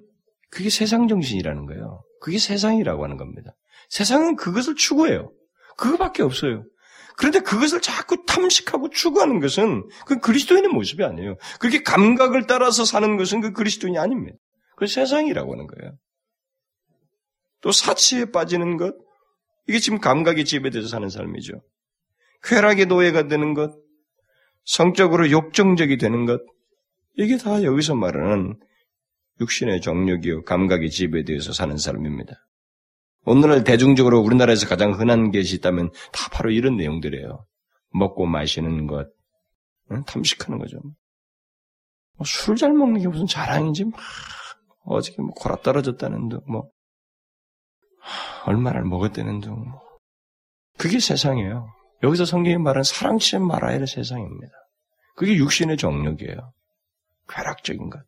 [0.50, 2.02] 그게 세상 정신이라는 거예요.
[2.22, 3.52] 그게 세상이라고 하는 겁니다.
[3.90, 5.32] 세상은 그것을 추구해요.
[5.80, 6.66] 그거밖에 없어요.
[7.18, 11.36] 그런데 그것을 자꾸 탐식하고 추구하는 것은 그 그리스도인의 모습이 아니에요.
[11.60, 14.38] 그렇게 감각을 따라서 사는 것은 그 그리스도인이 아닙니다.
[14.78, 15.98] 그 세상이라고 하는 거예요.
[17.62, 18.96] 또 사치에 빠지는 것,
[19.68, 21.62] 이게 지금 감각의 지배돼서 사는 삶이죠.
[22.44, 23.74] 쾌락의 노예가 되는 것,
[24.64, 26.42] 성적으로 욕정적이 되는 것,
[27.18, 28.58] 이게 다 여기서 말하는
[29.42, 32.34] 육신의 정력이요, 감각의 지배되어서 사는 삶입니다.
[33.26, 37.46] 오늘날 대중적으로 우리나라에서 가장 흔한 것이 있다면 다 바로 이런 내용들이에요.
[37.92, 39.10] 먹고 마시는 것,
[40.06, 40.80] 탐식하는 거죠.
[42.18, 44.00] 뭐 술잘 먹는 게 무슨 자랑인지 막
[44.86, 46.70] 어저께 뭐 골아 떨어졌다는 둥, 뭐
[48.46, 49.82] 얼마나 먹었다는 둥, 뭐
[50.78, 51.68] 그게 세상이에요.
[52.04, 54.54] 여기서 성경이 말하는 사랑치 말아야 할 세상입니다.
[55.16, 56.54] 그게 육신의 정력이에요.
[57.28, 58.02] 쾌락적인 것.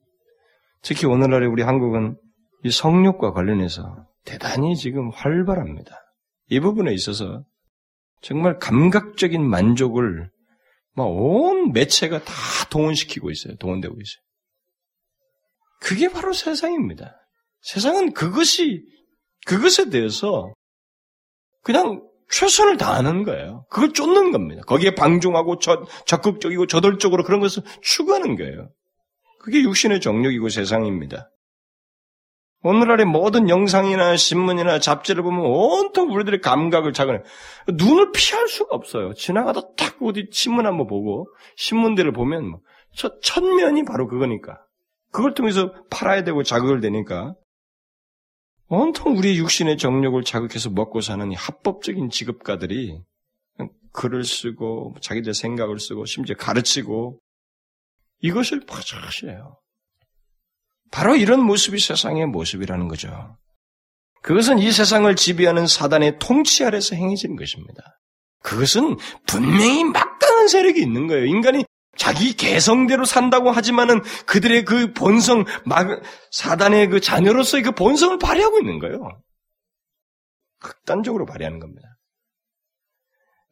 [0.81, 2.17] 특히 오늘날에 우리 한국은
[2.63, 5.95] 이 성욕과 관련해서 대단히 지금 활발합니다.
[6.49, 7.43] 이 부분에 있어서
[8.21, 10.29] 정말 감각적인 만족을
[10.97, 12.33] 온 매체가 다
[12.69, 13.55] 동원시키고 있어요.
[13.57, 14.21] 동원되고 있어요.
[15.79, 17.15] 그게 바로 세상입니다.
[17.61, 18.83] 세상은 그것이,
[19.47, 20.53] 그것에 대해서
[21.63, 23.65] 그냥 최선을 다하는 거예요.
[23.69, 24.61] 그걸 쫓는 겁니다.
[24.63, 28.69] 거기에 방종하고 저, 적극적이고 저돌적으로 그런 것을 추구하는 거예요.
[29.39, 31.29] 그게 육신의 정력이고 세상입니다.
[32.63, 37.23] 오늘날의 모든 영상이나 신문이나 잡지를 보면 온통 우리들의 감각을 자극해.
[37.73, 39.13] 눈을 피할 수가 없어요.
[39.13, 42.59] 지나가다 딱 어디 신문 한번 보고 신문들을 보면 뭐,
[42.95, 44.59] 저 천면이 바로 그거니까.
[45.11, 47.33] 그걸 통해서 팔아야 되고 자극을 되니까
[48.67, 53.01] 온통 우리 육신의 정력을 자극해서 먹고 사는 합법적인 직업가들이
[53.91, 57.19] 글을 쓰고 자기들 생각을 쓰고 심지어 가르치고
[58.21, 59.60] 이것을 퍼져시해요.
[60.91, 63.37] 바로 이런 모습이 세상의 모습이라는 거죠.
[64.21, 67.99] 그것은 이 세상을 지배하는 사단의 통치 아래서 행해지는 것입니다.
[68.43, 71.25] 그것은 분명히 막강한 세력이 있는 거예요.
[71.25, 71.63] 인간이
[71.97, 75.45] 자기 개성대로 산다고 하지만은 그들의 그 본성,
[76.31, 79.21] 사단의 그 자녀로서의 그 본성을 발휘하고 있는 거예요.
[80.59, 81.87] 극단적으로 발휘하는 겁니다.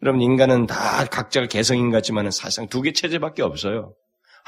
[0.02, 3.94] 여러분, 인간은 다 각자가 개성인 같지만은 사실상 두 개 체제밖에 없어요.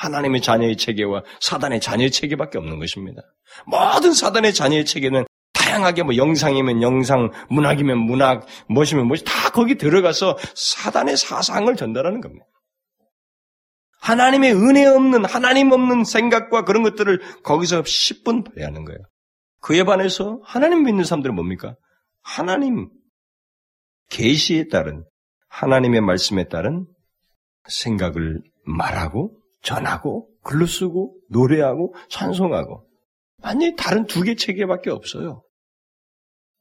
[0.01, 3.21] 하나님의 자녀의 체계와 사단의 자녀의 체계밖에 없는 것입니다.
[3.67, 10.37] 모든 사단의 자녀의 체계는 다양하게 뭐 영상이면 영상, 문학이면 문학, 무엇이면 무엇이 다 거기 들어가서
[10.55, 12.45] 사단의 사상을 전달하는 겁니다.
[13.99, 18.99] 하나님의 은혜 없는 하나님 없는 생각과 그런 것들을 거기서 10분 발휘하는 거예요.
[19.59, 21.75] 그에 반해서 하나님 믿는 사람들은 뭡니까?
[22.23, 22.89] 하나님
[24.09, 25.03] 계시에 따른
[25.49, 26.87] 하나님의 말씀에 따른
[27.67, 32.86] 생각을 말하고 전하고 글로 쓰고 노래하고 찬송하고
[33.43, 35.43] 완전히 다른 두 개 체계밖에 없어요.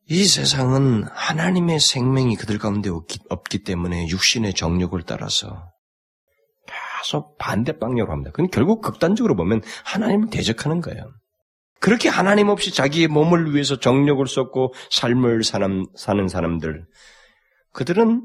[0.09, 5.71] 이 세상은 하나님의 생명이 그들 가운데 없기, 때문에 육신의 정력을 따라서
[6.67, 8.31] 계속 반대 방향으로 합니다.
[8.33, 11.13] 그건 결국 극단적으로 보면 하나님을 대적하는 거예요.
[11.79, 16.87] 그렇게 하나님 없이 자기의 몸을 위해서 정력을 쏟고 삶을 사는 사람들,
[17.73, 18.23] 그들은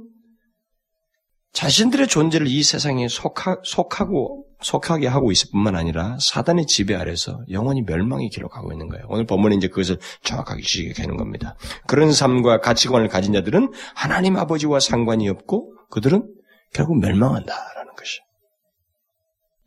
[1.54, 7.86] 자신들의 존재를 이 세상에 속하, 속하고 속하게 하고 있을 뿐만 아니라 사단의 지배 아래서 영원히
[8.32, 9.06] 길로 가고 있는 거예요.
[9.10, 11.56] 오늘 본문은 이제 그것을 정확하게 지적하는 겁니다.
[11.86, 16.34] 그런 삶과 가치관을 가진 자들은 하나님 아버지와 상관이 없고 그들은
[16.73, 18.19] 결국 멸망한다라는 것이.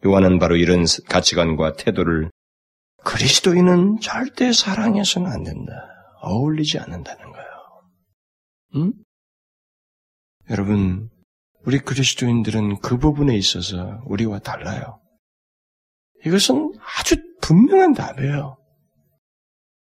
[0.04, 2.32] 요한은 바로 이런 가치관과 태도를
[3.04, 5.72] 그리스도인은 절대 사랑해서는 안 된다.
[6.22, 7.46] 어울리지 않는다는 거예요.
[8.74, 8.92] 응?
[10.50, 11.08] 여러분,
[11.64, 15.00] 우리 그리스도인들은 그 부분에 있어서 우리와 달라요.
[16.24, 18.56] 이것은 아주 분명한 답이에요.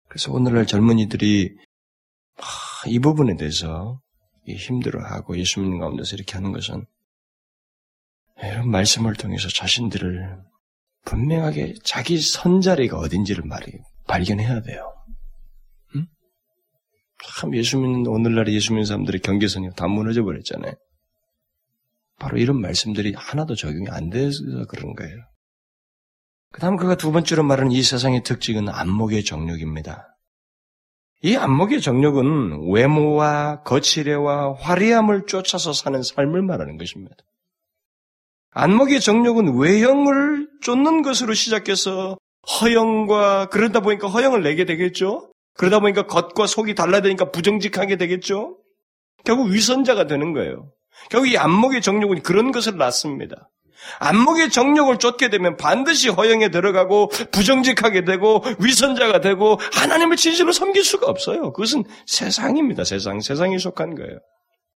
[0.09, 1.57] 그래서 오늘날 젊은이들이
[2.87, 4.01] 이 부분에 대해서
[4.47, 6.85] 힘들어하고 예수 님는 가운데서 이렇게 하는 것은
[8.43, 10.39] 이런 말씀을 통해서 자신들을
[11.05, 13.73] 분명하게 자기 선자리가 어딘지를 말이
[14.07, 14.93] 발견해야 돼요.
[15.95, 16.07] 응?
[17.39, 20.75] 참 예수 믿는 오늘날의 예수 믿는 사람들의 경계선이 다 무너져 버렸잖아요.
[22.21, 25.17] 바로 이런 말씀들이 하나도 적용이 안 돼서 그런 거예요.
[26.53, 30.07] 그 다음 그가 두 번째로 말하는 이 세상의 특징은 안목의 정력입니다.
[31.23, 37.17] 이 안목의 정력은 외모와 거칠애와 화려함을 쫓아서 사는 삶을 말하는 것입니다.
[38.53, 42.19] 안목의 정력은 외형을 쫓는 것으로 시작해서
[42.61, 45.33] 허영과 그러다 보니까 허영을 내게 되겠죠.
[45.55, 48.59] 그러다 보니까 겉과 속이 달라되니까 부정직하게 되겠죠.
[49.25, 50.71] 결국 위선자가 되는 거예요.
[51.09, 53.49] 결국 이 안목의 정욕은 그런 것을 낳습니다.
[53.99, 61.07] 안목의 정욕을 쫓게 되면 반드시 허영에 들어가고 부정직하게 되고 위선자가 되고 하나님을 진실로 섬길 수가
[61.07, 61.53] 없어요.
[61.53, 62.85] 그것은 세상입니다.
[62.85, 63.21] 세상.
[63.21, 64.19] 세상에 속한 거예요.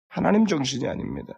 [0.09, 1.35] 하나님 정신이 아닙니다.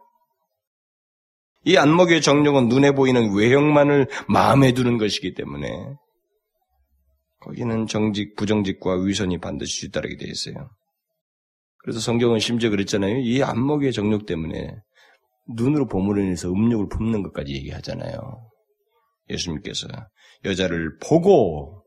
[1.64, 5.68] 이 안목의 정욕은 눈에 보이는 외형만을 마음에 두는 것이기 때문에
[7.40, 10.70] 거기는 정직, 부정직과 위선이 반드시 뒤따르게 되어 있어요.
[11.82, 13.18] 그래서 성경은 심지어 그랬잖아요.
[13.18, 14.76] 이 안목의 정욕 때문에
[15.48, 18.48] 눈으로 보물을 인해서 음욕을 품는 것까지 얘기하잖아요.
[19.28, 19.88] 예수님께서
[20.44, 21.84] 여자를 보고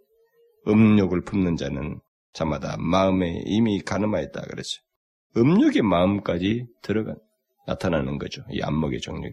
[0.68, 2.00] 음욕을 품는 자는
[2.34, 4.82] 자마다 마음에 이미 가늠하였다 그랬죠.
[5.38, 7.16] 음욕의 마음까지 들어간
[7.66, 8.44] 나타나는 거죠.
[8.52, 9.32] 이 안목의 정력.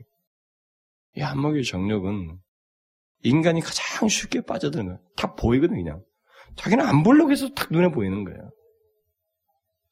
[1.16, 2.38] 이 안목의 정력은
[3.24, 4.98] 인간이 가장 쉽게 빠져드는 거예요.
[5.16, 6.02] 다 보이거든 그냥.
[6.56, 8.50] 자기는 안 보려고 해서 딱 눈에 보이는 거예요.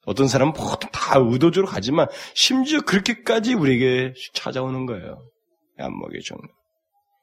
[0.05, 5.23] 어떤 사람은 보통 다 의도적으로 가지만 심지어 그렇게까지 우리에게 찾아오는 거예요.
[5.77, 6.49] 안목의 정력.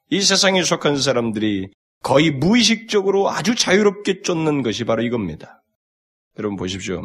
[0.09, 1.69] 이 세상에 속한 사람들이
[2.01, 5.61] 거의 무의식적으로 아주 자유롭게 쫓는 것이 바로 이겁니다.
[6.37, 7.01] 여러분 보십시오.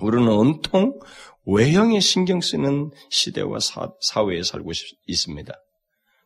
[0.00, 0.98] 우리는 온통
[1.46, 4.72] 외형에 신경 쓰는 시대와 사, 회에 살고
[5.06, 5.52] 있습니다.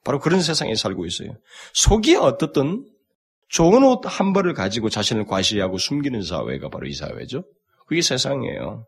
[0.05, 1.37] 바로 그런 세상에 살고 있어요.
[1.75, 2.85] 속이 어떻든
[3.49, 7.45] 좋은 옷 한 벌을 가지고 자신을 과시하고 숨기는 사회가 바로 이 사회죠.
[7.91, 8.87] 그게 세상이에요.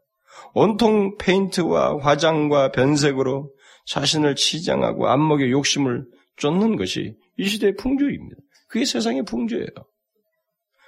[0.55, 3.53] 온통 페인트와 화장과 변색으로
[3.87, 8.37] 자신을 치장하고 안목의 욕심을 쫓는 것이 이 시대의 풍조입니다.
[8.69, 9.67] 그게 세상의 풍조예요.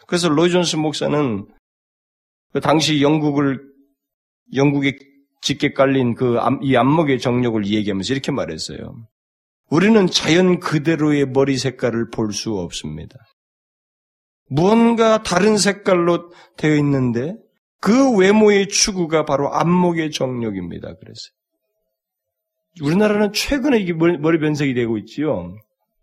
[0.07, 1.44] 그래서 로이존스 목사는
[2.53, 3.61] 그 당시 영국을
[4.55, 4.96] 영국에
[5.42, 9.09] 짙게 깔린 그 이 안목의 정력을 얘기하면서 이렇게 말했어요.
[9.70, 13.18] 우리는 자연 그대로의 머리 색깔을 볼 수 없습니다.
[14.48, 17.35] 무언가 다른 색깔로 되어 있는데
[17.85, 20.94] 그 외모의 추구가 바로 안목의 정력입니다.
[20.94, 21.20] 그래서
[22.81, 25.55] 우리나라는 최근에 이게 머리 변색이 되고 있지요.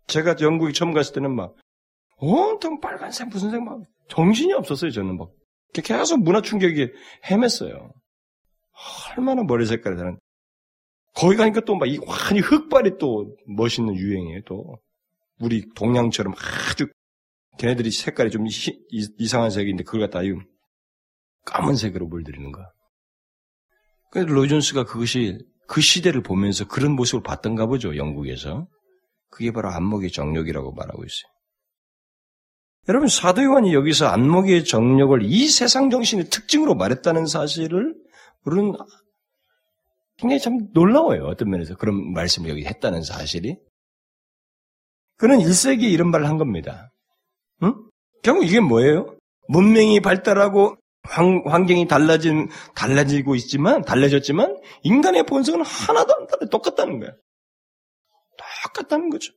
[0.06, 1.56] 제가 영국에 처음 갔을 때는 막
[2.18, 4.92] 온통 빨간색 무슨 색 막 정신이 없었어요.
[4.92, 5.30] 저는 막
[5.74, 6.88] 계속 문화 충격이
[7.24, 7.90] 헤맸어요.
[9.16, 10.18] 얼마나 머리 색깔이 다른.
[11.16, 14.42] 거기 가니까 또 막 이 완이 흑발이 또 멋있는 유행이에요.
[14.46, 14.78] 또
[15.40, 16.32] 우리 동양처럼
[16.70, 16.86] 아주
[17.58, 18.78] 걔네들이 색깔이 좀 희,
[19.18, 20.32] 이상한 색인데 그걸 갖다 이
[21.44, 22.66] 까만색으로 물들이는 거야.
[24.10, 27.96] 그래서 로이존스가 그것이 그 시대를 보면서 그런 모습을 봤던가 보죠.
[27.96, 28.66] 영국에서.
[29.30, 31.32] 그게 바로 안목의 정력이라고 말하고 있어요.
[32.88, 37.94] 여러분 사도 요한이 여기서 안목의 정력을 이 세상 정신의 특징으로 말했다는 사실을
[38.44, 38.74] 우리는
[40.18, 41.24] 굉장히 참 놀라워요.
[41.26, 43.56] 어떤 면에서 그런 말씀을 여기 했다는 사실이.
[45.16, 46.90] 그는 1세기에 이런 말을 한 겁니다.
[47.62, 47.74] 응?
[48.22, 49.16] 결국 이게 뭐예요?
[49.48, 56.46] 문명이 발달하고 환, 경이 달라진, 달라지고 있지만, 달라졌지만, 인간의 본성은 하나도 안 달라.
[56.50, 57.10] 똑같다는 거야.
[58.64, 59.32] 똑같다는 거죠.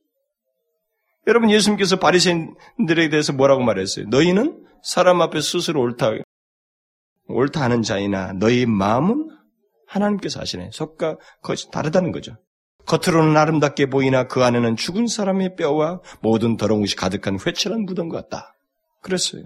[1.26, 4.06] 여러분, 예수님께서 바리새인들에 대해서 뭐라고 말했어요?
[4.08, 6.12] 너희는 사람 앞에 스스로 옳다,
[7.28, 9.28] 옳다 하는 자이나 너희 마음은
[9.88, 10.70] 하나님께서 하시네.
[10.72, 12.36] 속과 것이 다르다는 거죠.
[12.86, 18.54] 겉으로는 아름답게 보이나 그 안에는 죽은 사람의 뼈와 모든 더러운 것이 가득한 회칠한 무덤 같다.
[19.02, 19.42] 그랬어요.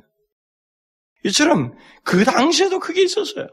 [1.25, 3.47] 이처럼 그 당시에도 그게 있었어요.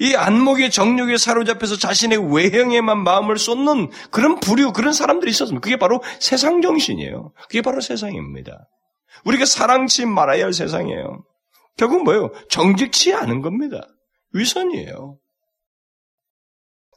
[0.00, 5.60] 이 안목의 정욕에 사로잡혀서 자신의 외형에만 마음을 쏟는 그런 부류, 그런 사람들이 있었습니다.
[5.60, 7.32] 그게 바로 세상 정신이에요.
[7.48, 8.68] 그게 바로 세상입니다.
[9.24, 11.24] 우리가 사랑치 말아야 할 세상이에요.
[11.76, 12.32] 결국 뭐예요?
[12.48, 13.88] 정직치 않은 겁니다.
[14.34, 15.18] 위선이에요.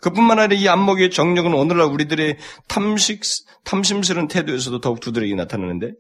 [0.02, 3.22] 그뿐만 아니라 이 안목의 정력은 오늘날 우리들의 탐식,
[3.64, 5.92] 탐심스러운 태도에서도 더욱 두드러기 나타나는데,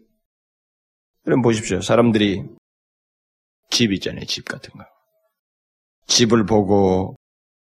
[1.27, 1.81] 여러분 보십시오.
[1.81, 2.43] 사람들이
[3.71, 4.25] 집 있잖아요.
[4.25, 4.85] 집 같은 거.
[6.07, 7.15] 집을 보고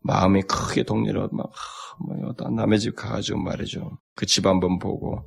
[0.01, 1.51] 마음이 크게 동네로 막,
[1.99, 3.97] 뭐, 어떤 남의 집 가가지고 말이죠.
[4.15, 5.25] 그 집 한번 보고.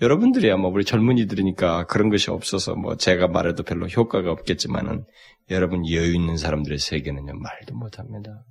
[0.00, 5.04] 여러분들이야 뭐 우리 젊은이들이니까 그런 것이 없어서 뭐 제가 말해도 별로 효과가 없겠지만은
[5.50, 8.44] 여러분 여유 있는 사람들의 세계는요 말도 못합니다.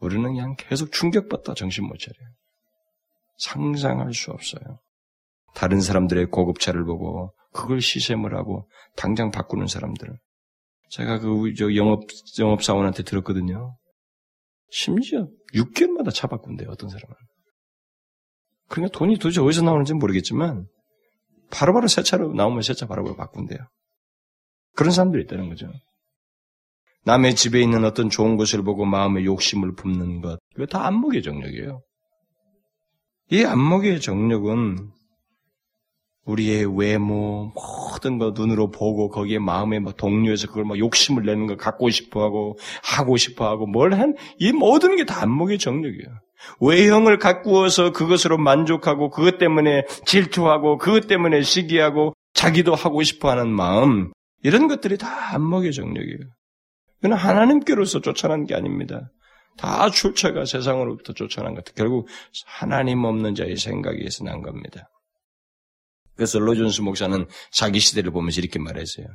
[0.00, 2.28] 우리는 그냥 계속 충격받다 정신 못 차려요.
[3.38, 4.78] 상상할 수 없어요.
[5.54, 10.18] 다른 사람들의 고급차를 보고 그걸 시샘을 하고 당장 바꾸는 사람들.
[10.90, 12.04] 제가 그 영업
[12.38, 13.76] 영업 사원한테 들었거든요.
[14.70, 16.68] 심지어 6개월마다 차 바꾼대요.
[16.70, 17.14] 어떤 사람은.
[18.68, 20.66] 그러니까 돈이 도대체 어디서 나오는지 모르겠지만
[21.50, 23.58] 바로바로 새 차로 나오면 새 차 바로바로 바꾼대요.
[24.74, 25.72] 그런 사람들이 있다는 거죠.
[27.04, 31.80] 남의 집에 있는 어떤 좋은 것을 보고 마음의 욕심을 품는 것, 그거 다 안목의 정력이에요.
[33.30, 34.90] 이 안목의 정력은
[36.28, 41.56] 우리의 외모, 모든 거 눈으로 보고 거기에 마음에 막 동료해서 그걸 막 욕심을 내는 걸
[41.56, 46.06] 갖고 싶어 하고, 하고 싶어 하고, 뭘 한, 이 모든 게 다 안목의 정력이에요.
[46.60, 54.12] 외형을 가꾸어서 그것으로 만족하고, 그것 때문에 질투하고, 그것 때문에 시기하고, 자기도 하고 싶어 하는 마음,
[54.42, 56.18] 이런 것들이 다 안목의 정력이에요.
[57.00, 59.10] 그건 하나님께로서 쫓아난 게 아닙니다.
[59.56, 61.64] 다 출처가 세상으로부터 쫓아난 것.
[61.74, 62.06] 결국
[62.46, 64.88] 하나님 없는 자의 생각에서 난 겁니다.
[66.18, 69.06] 그래서 로존스 목사는 자기 시대를 보면서 이렇게 말했어요.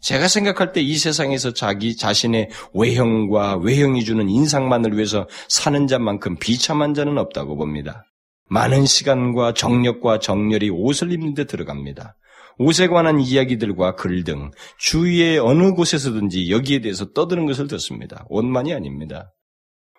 [0.00, 6.94] 제가 생각할 때 이 세상에서 자기 자신의 외형과 외형이 주는 인상만을 위해서 사는 자만큼 비참한
[6.94, 8.04] 자는 없다고 봅니다.
[8.50, 12.16] 많은 시간과 정력과 정열이 옷을 입는 데 들어갑니다.
[12.58, 18.24] 옷에 관한 이야기들과 글 등 주위의 어느 곳에서든지 여기에 대해서 떠드는 것을 듣습니다.
[18.30, 19.32] 옷만이 아닙니다.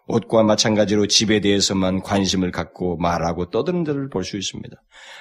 [0.10, 4.76] 옷과 마찬가지로 집에 대해서만 관심을 갖고 말하고 떠드는 데를 볼 수 있습니다.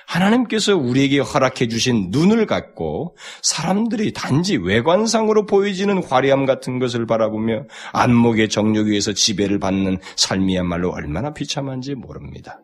[0.06, 8.48] 하나님께서 우리에게 허락해 주신 눈을 갖고 사람들이 단지 외관상으로 보여지는 화려함 같은 것을 바라보며 안목의
[8.48, 12.60] 정욕 위에서 지배를 받는 삶이야말로 얼마나 비참한지 모릅니다.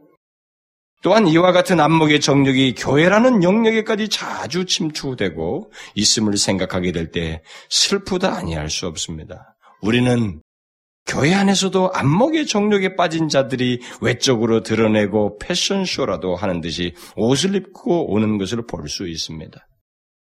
[1.03, 8.71] 또한 이와 같은 안목의 정력이 교회라는 영역에까지 자주 침투되고 있음을 생각하게 될 때 슬프다 아니할
[8.71, 9.55] 수 없습니다.
[9.83, 10.41] 우리는
[11.07, 18.67] 교회 안에서도 안목의 정력에 빠진 자들이 외적으로 드러내고 패션쇼라도 하는 듯이 옷을 입고 오는 것을
[18.67, 19.67] 볼 수 있습니다.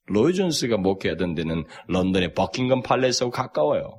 [0.07, 3.99] 로이 존스가 목회하던 데는 런던의 버킹엄 팔레스하고 가까워요.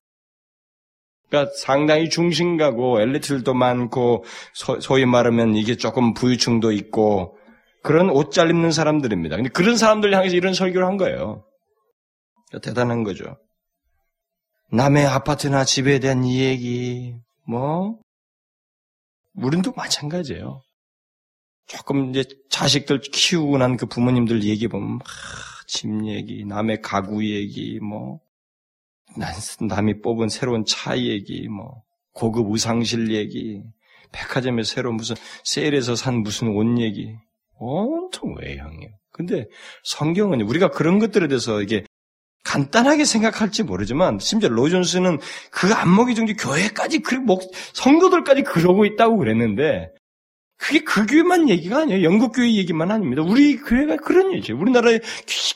[1.29, 4.23] 그러니까 상당히 중심가고 엘리트들도 많고
[4.53, 7.37] 소, 위 말하면 이게 조금 부유층도 있고
[7.81, 9.37] 그런 옷 잘 입는 사람들입니다.
[9.37, 11.45] 근데 그런 사람들 향해서 이런 설교를 한 거예요.
[12.61, 13.37] 대단한 거죠.
[14.73, 17.15] 남의 아파트나 집에 대한 이야기,
[17.47, 17.99] 뭐,
[19.35, 20.63] 우린도 마찬가지예요.
[21.67, 25.07] 조금 이제 자식들 키우고 난 그 부모님들 얘기 보면, 막,
[25.67, 28.19] 집 얘기, 남의 가구 얘기, 뭐,
[29.61, 33.61] 남이 뽑은 새로운 차 얘기, 뭐, 고급 의상실 얘기,
[34.11, 37.15] 백화점에 새로 무슨 세일해서 산 무슨 옷 얘기,
[37.59, 38.91] 온통 외형이에요.
[39.11, 39.45] 근데
[39.83, 41.83] 성경은 우리가 그런 것들에 대해서 이게
[42.53, 47.41] 간단하게 생각할지 모르지만 심지어 로존스는 그 안목이 정도 교회까지 그 목,
[47.73, 49.91] 성도들까지 그러고 있다고 그랬는데
[50.57, 52.03] 그게 그 교회만 얘기가 아니에요.
[52.03, 53.23] 영국 교회 얘기만 아닙니다.
[53.23, 54.55] 우리 교회가 그런 얘기죠.
[54.55, 55.01] 우리나라의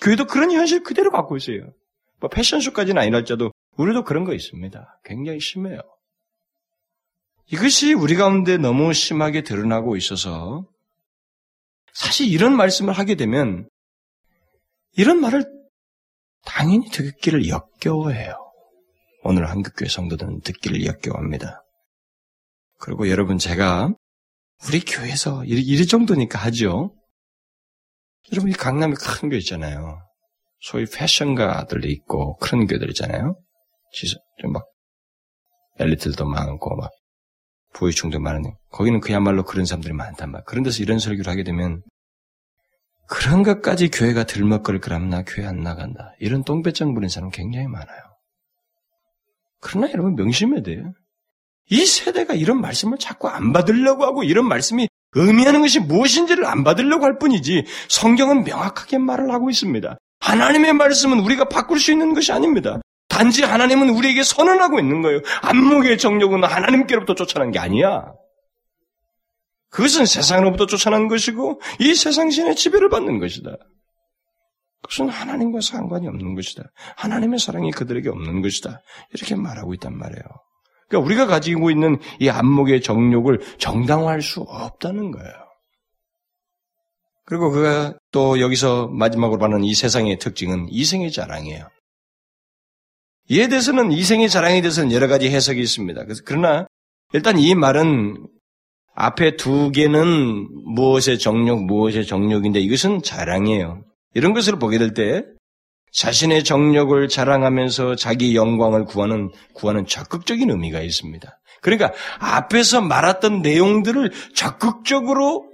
[0.02, 1.72] 교회도 그런 현실 그대로 갖고 있어요.
[2.20, 5.00] 뭐 패션쇼까지는 아니랄지라도 우리도 그런 거 있습니다.
[5.04, 5.80] 굉장히 심해요.
[7.52, 10.66] 이것이 우리 가운데 너무 심하게 드러나고 있어서
[11.94, 13.70] 사실 이런 말씀을 하게 되면
[14.98, 15.57] 이런 말을
[16.48, 18.36] 당연히 듣기를 역겨워해요.
[19.24, 21.62] 오늘 한국교회 성도들은 듣기를 역겨워합니다.
[22.80, 23.94] 그리고 여러분 제가
[24.68, 26.96] 우리 교회에서 이, 이 정도니까 하죠.
[28.32, 30.00] 여러분 이 강남에 큰 교회 있잖아요.
[30.60, 33.38] 소위 패션가들도 있고 그런 교회들 있잖아요.
[34.42, 34.66] 좀막
[35.80, 36.92] 엘리트들도 많고 막
[37.74, 40.44] 부유층도 많은 거기는 그야말로 그런 사람들이 많단 말.
[40.46, 41.84] 그런 데서 이런 설교를 하게 되면
[43.08, 46.14] 그런 것까지 교회가 들먹거릴 거라면 나 교회 안 나간다.
[46.20, 47.98] 이런 똥배짱 부린 사람 굉장히 많아요.
[49.62, 50.94] 그러나 여러분 명심해야 돼요.
[51.70, 57.06] 이 세대가 이런 말씀을 자꾸 안 받으려고 하고 이런 말씀이 의미하는 것이 무엇인지를 안 받으려고
[57.06, 59.98] 할 뿐이지 성경은 명확하게 말을 하고 있습니다.
[60.20, 62.80] 하나님의 말씀은 우리가 바꿀 수 있는 것이 아닙니다.
[63.08, 65.22] 단지 하나님은 우리에게 선언하고 있는 거예요.
[65.42, 68.12] 안목의 정력은 하나님께로부터 쫓아난 게 아니야.
[69.78, 73.58] 그것은 세상으로부터 쫓아난 것이고 이 세상 신의 지배를 받는 것이다.
[74.82, 76.64] 그것은 하나님과 상관이 없는 것이다.
[76.96, 78.82] 하나님의 사랑이 그들에게 없는 것이다.
[79.14, 80.24] 이렇게 말하고 있단 말이에요.
[80.90, 85.34] 그러니까 우리가 가지고 있는 이 안목의 정욕을 정당화할 수 없다는 거예요.
[87.26, 91.70] 그리고 그가 또 여기서 마지막으로 말하는 이 세상의 특징은 이생의 자랑이에요.
[93.30, 96.04] 이에 대해서는 이생의 자랑에 대해서는 여러 가지 해석이 있습니다.
[96.04, 96.66] 그래서 그러나
[97.14, 98.28] 일단 이 말은
[99.00, 103.84] 앞에 두 개는 무엇의 정욕, 무엇의 정욕인데 이것은 자랑이에요.
[104.16, 105.24] 이런 것을 보게 될 때
[105.94, 111.40] 자신의 정력을 자랑하면서 자기 영광을 구하는 구하는 적극적인 의미가 있습니다.
[111.62, 115.46] 그러니까 앞에서 말했던 내용들을 적극적으로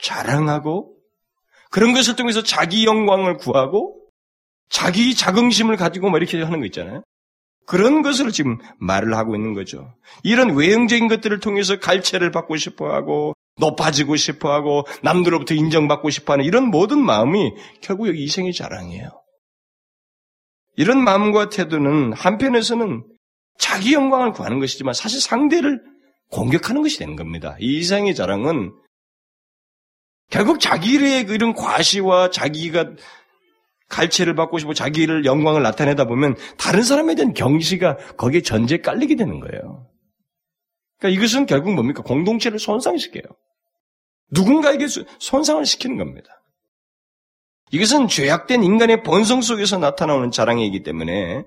[0.00, 0.94] 자랑하고
[1.70, 3.96] 그런 것을 통해서 자기 영광을 구하고
[4.68, 7.02] 자기 자긍심을 가지고 뭐 이렇게 하는 거 있잖아요.
[7.66, 9.94] 그런 것을 지금 말을 하고 있는 거죠.
[10.22, 16.44] 이런 외형적인 것들을 통해서 갈채를 받고 싶어 하고, 높아지고 싶어 하고, 남들로부터 인정받고 싶어 하는
[16.44, 19.10] 이런 모든 마음이 결국 여기 이생의 자랑이에요.
[20.76, 23.04] 이런 마음과 태도는 한편에서는
[23.58, 25.82] 자기 영광을 구하는 것이지만 사실 상대를
[26.30, 27.56] 공격하는 것이 되는 겁니다.
[27.60, 28.72] 이 이생의 자랑은
[30.30, 32.94] 결국 자기의 이런 과시와 자기가
[33.92, 39.38] 갈채를 받고 싶고 자기를 영광을 나타내다 보면 다른 사람에 대한 경시가 거기에 전제에 깔리게 되는
[39.38, 39.86] 거예요.
[40.98, 42.02] 그러니까 이것은 결국 뭡니까?
[42.02, 43.22] 공동체를 손상시켜요.
[44.30, 44.86] 누군가에게
[45.18, 46.42] 손상을 시키는 겁니다.
[47.70, 51.44] 이것은 죄악된 인간의 본성 속에서 나타나오는 자랑이기 때문에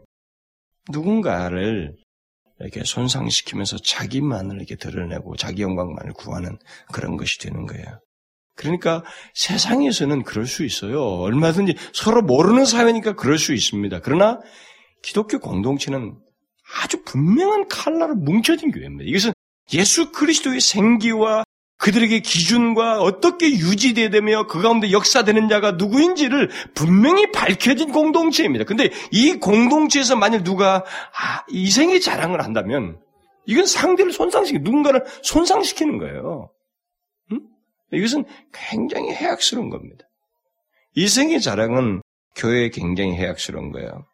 [0.92, 1.96] 누군가를
[2.60, 6.58] 이렇게 손상시키면서 자기만을 이렇게 드러내고 자기 영광만을 구하는
[6.92, 8.00] 그런 것이 되는 거예요.
[8.56, 9.04] 그러니까
[9.34, 11.04] 세상에서는 그럴 수 있어요.
[11.04, 14.00] 얼마든지 서로 모르는 사회니까 그럴 수 있습니다.
[14.02, 14.40] 그러나
[15.02, 16.16] 기독교 공동체는
[16.82, 19.04] 아주 분명한 칼라로 뭉쳐진 교회입니다.
[19.08, 19.34] 이것은
[19.74, 21.44] 예수 그리스도의 생기와
[21.78, 28.64] 그들에게 기준과 어떻게 유지되며 그 가운데 역사되는 자가 누구인지를 분명히 밝혀진 공동체입니다.
[28.64, 32.98] 근데 이 공동체에서 만약 누가 아, 이생의 자랑을 한다면
[33.46, 36.50] 이건 상대를 손상시키 누군가를 손상시키는 거예요.
[37.96, 38.00] 응?
[38.00, 40.06] 이것은 굉장히 해악스러운 겁니다.
[40.96, 42.02] 이생의 자랑은
[42.36, 44.06] 교회에 굉장히 해악스러운 거예요.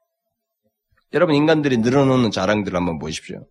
[1.13, 3.45] 여러분 인간들이 늘어놓는 자랑들을 한번 보십시오.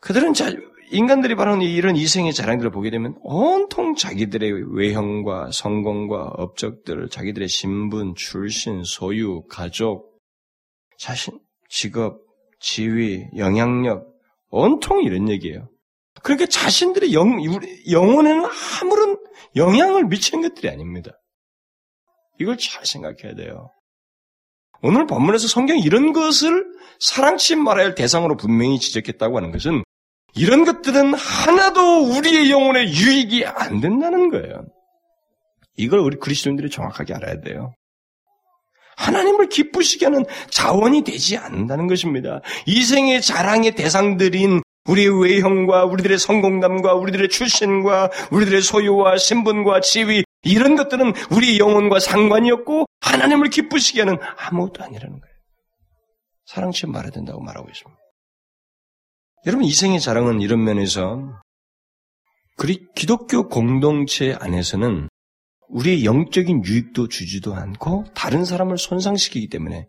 [0.00, 0.52] 그들은 자,
[0.90, 8.84] 인간들이 바로 이런 이생의 자랑들을 보게 되면 온통 자기들의 외형과 성공과 업적들, 자기들의 신분, 출신,
[8.84, 10.20] 소유, 가족,
[10.98, 12.20] 자신, 직업,
[12.60, 14.06] 지위, 영향력,
[14.50, 15.68] 온통 이런 얘기예요.
[16.22, 17.38] 그러니까 자신들의 영,
[17.90, 18.44] 영혼에는
[18.80, 19.18] 아무런
[19.54, 21.12] 영향을 미치는 것들이 아닙니다.
[22.38, 23.70] 이걸 잘 생각해야 돼요.
[24.82, 26.64] 오늘 본문에서 성경이 이런 것을
[27.00, 29.82] 사랑치 말아야 할 대상으로 분명히 지적했다고 하는 것은
[30.34, 34.66] 이런 것들은 하나도 우리의 영혼에 유익이 안 된다는 거예요.
[35.76, 37.74] 이걸 우리 그리스도인들이 정확하게 알아야 돼요.
[38.96, 42.40] 하나님을 기쁘시게 하는 자원이 되지 않는다는 것입니다.
[42.66, 50.76] 이 생의 자랑의 대상들인 우리의 외형과 우리들의 성공담과 우리들의 출신과 우리들의 소유와 신분과 지위 이런
[50.76, 55.36] 것들은 우리 영혼과 상관이 없고 하나님을 기쁘시게 하는 아무것도 아니라는 거예요.
[56.46, 58.00] 사랑치 말해야 된다고 말하고 있습니다.
[59.46, 61.40] 여러분 이생의 자랑은 이런 면에서
[62.56, 65.08] 그리 기독교 공동체 안에서는
[65.68, 69.88] 우리의 영적인 유익도 주지도 않고 다른 사람을 손상시키기 때문에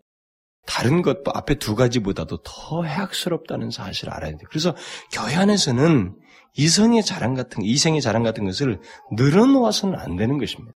[0.68, 4.46] 다른 것 앞에 두 가지보다도 더 해악스럽다는 사실을 알아야 돼요.
[4.50, 4.76] 그래서
[5.10, 6.14] 교회 안에서는
[6.56, 8.78] 이성의 자랑 같은 이생의 자랑 같은 것을
[9.12, 10.74] 늘어놓아서는 안 되는 것입니다.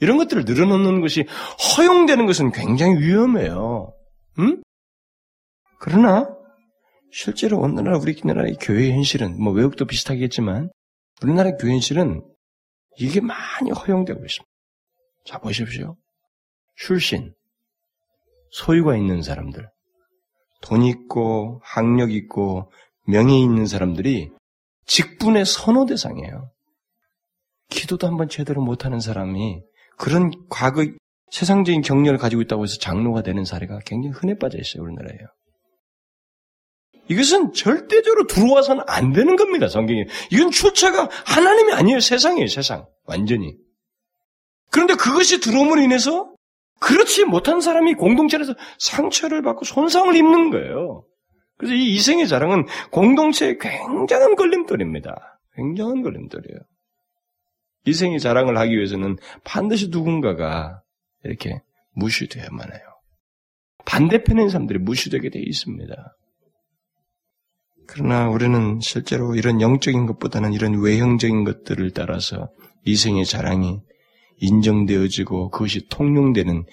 [0.00, 1.26] 이런 것들을 늘어놓는 것이
[1.76, 3.92] 허용되는 것은 굉장히 위험해요.
[4.38, 4.62] 음?
[5.78, 6.26] 그러나
[7.12, 10.70] 실제로 오늘날 우리나라의 교회 현실은 뭐 외국도 비슷하겠지만
[11.22, 12.22] 우리나라 교회 현실은
[12.96, 14.50] 이게 많이 허용되고 있습니다.
[15.26, 15.96] 자 보십시오.
[16.76, 17.34] 출신,
[18.50, 19.68] 소유가 있는 사람들,
[20.60, 22.70] 돈 있고 학력 있고
[23.06, 24.30] 명예 있는 사람들이
[24.86, 26.50] 직분의 선호 대상이에요.
[27.68, 29.62] 기도도 한번 제대로 못하는 사람이
[29.96, 30.84] 그런 과거
[31.30, 35.28] 세상적인 경력을 가지고 있다고 해서 장로가 되는 사례가 굉장히 흔해 빠져 있어요, 우리나라에요.
[37.08, 40.06] 이것은 절대적으로 들어와서는 안 되는 겁니다, 성경에.
[40.30, 42.86] 이건 출처가 하나님이 아니에요, 세상이에요, 세상.
[43.04, 43.56] 완전히.
[44.70, 46.32] 그런데 그것이 들어옴으로 인해서
[46.80, 51.04] 그렇지 못한 사람이 공동체에서 상처를 받고 손상을 입는 거예요.
[51.56, 55.38] 그래서 이 이생의 자랑은 공동체의 굉장한 걸림돌입니다.
[55.54, 56.58] 굉장한 걸림돌이에요.
[57.86, 60.82] 이생의 자랑을 하기 위해서는 반드시 누군가가
[61.24, 61.60] 이렇게
[61.92, 62.80] 무시되어야만 해요.
[63.84, 66.16] 반대편의 사람들이 무시되게 되어 있습니다.
[67.86, 72.48] 그러나 우리는 실제로 이런 영적인 것보다는 이런 외형적인 것들을 따라서
[72.84, 73.80] 이생의 자랑이
[74.40, 76.64] 인정되어지고 그것이 통용되는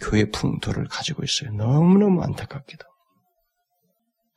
[0.00, 1.52] 교회 풍토를 가지고 있어요.
[1.52, 2.84] 너무너무 안타깝게도.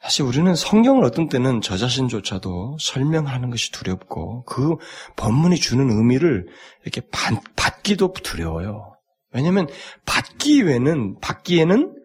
[0.02, 4.76] 사실 우리는 성경을 어떤 때는 저 자신조차도 설명하는 것이 두렵고 그
[5.16, 6.46] 본문이 주는 의미를
[6.84, 8.98] 이렇게 받, 받기도 두려워요.
[9.32, 9.68] 왜냐하면
[10.06, 11.96] 받기 외에는 받기에는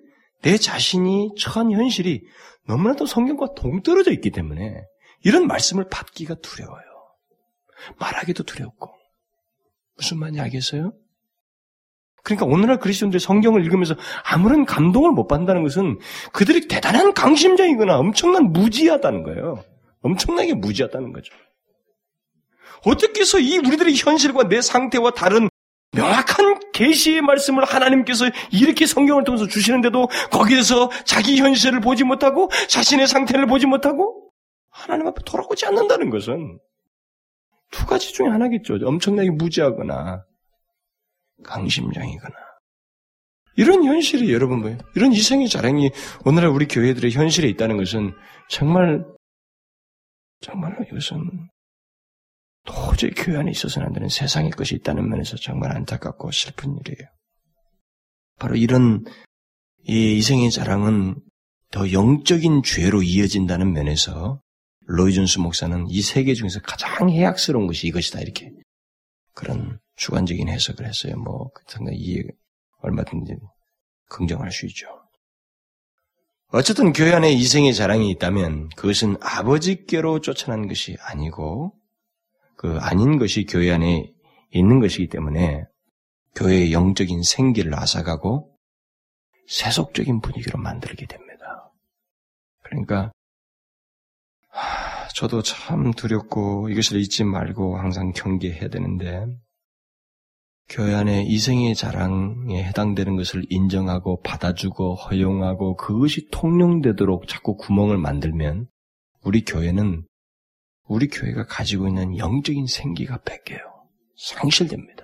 [0.42, 2.22] 내 자신이 처한 현실이
[2.68, 4.80] 너무나도 성경과 동떨어져 있기 때문에
[5.24, 6.84] 이런 말씀을 받기가 두려워요.
[7.98, 8.97] 말하기도 두렵고.
[9.98, 10.92] 무슨 말인지 알겠어요?
[12.22, 13.94] 그러니까 오늘날 그리스도인들이 성경을 읽으면서
[14.24, 15.98] 아무런 감동을 못 받는다는 것은
[16.32, 19.64] 그들이 대단한 강심장이거나 엄청난 무지하다는 거예요.
[20.02, 21.34] 엄청나게 무지하다는 거죠.
[22.84, 25.48] 어떻게 해서 이 우리들의 현실과 내 상태와 다른
[25.92, 33.46] 명확한 계시의 말씀을 하나님께서 이렇게 성경을 통해서 주시는데도 거기에서 자기 현실을 보지 못하고 자신의 상태를
[33.46, 34.30] 보지 못하고
[34.70, 36.58] 하나님 앞에 돌아오지 않는다는 것은
[37.70, 38.78] 두 가지 중에 하나겠죠.
[38.82, 40.24] 엄청나게 무지하거나
[41.44, 42.34] 강심장이거나
[43.56, 44.78] 이런 현실이 여러분 뭐예요?
[44.94, 45.90] 이런 이생의 자랑이
[46.24, 48.12] 오늘날 우리 교회들의 현실에 있다는 것은
[48.48, 49.04] 정말
[50.40, 51.48] 정말로 이것은
[52.64, 57.08] 도저히 교회 안에 있어서는 안 되는 세상의 것이 있다는 면에서 정말 안타깝고 슬픈 일이에요.
[58.38, 59.04] 바로 이런
[59.84, 61.16] 이 이생의 자랑은
[61.70, 64.40] 더 영적인 죄로 이어진다는 면에서
[64.90, 68.50] 로이준스 목사는 이 세계 중에서 가장 해악스러운 것이 이것이다 이렇게
[69.34, 71.16] 그런 주관적인 해석을 했어요.
[71.16, 72.22] 뭐 상당히 이해
[72.80, 73.36] 얼마든지
[74.08, 74.86] 긍정할 수 있죠.
[76.50, 81.74] 어쨌든 교회 안에 이생의 자랑이 있다면 그것은 아버지께로 쫓아난 것이 아니고
[82.56, 84.10] 그 아닌 것이 교회 안에
[84.52, 85.64] 있는 것이기 때문에
[86.34, 88.56] 교회의 영적인 생기를 앗아가고
[89.48, 91.70] 세속적인 분위기로 만들게 됩니다.
[92.62, 93.12] 그러니까
[95.18, 99.26] 저도 참 두렵고 이것을 잊지 말고 항상 경계해야 되는데
[100.68, 108.68] 교회 안에 이생의 자랑에 해당되는 것을 인정하고 받아주고 허용하고 그것이 통용되도록 자꾸 구멍을 만들면
[109.22, 110.06] 우리 교회는
[110.84, 113.58] 우리 교회가 가지고 있는 영적인 생기가 뺏겨요.
[114.16, 115.02] 상실됩니다.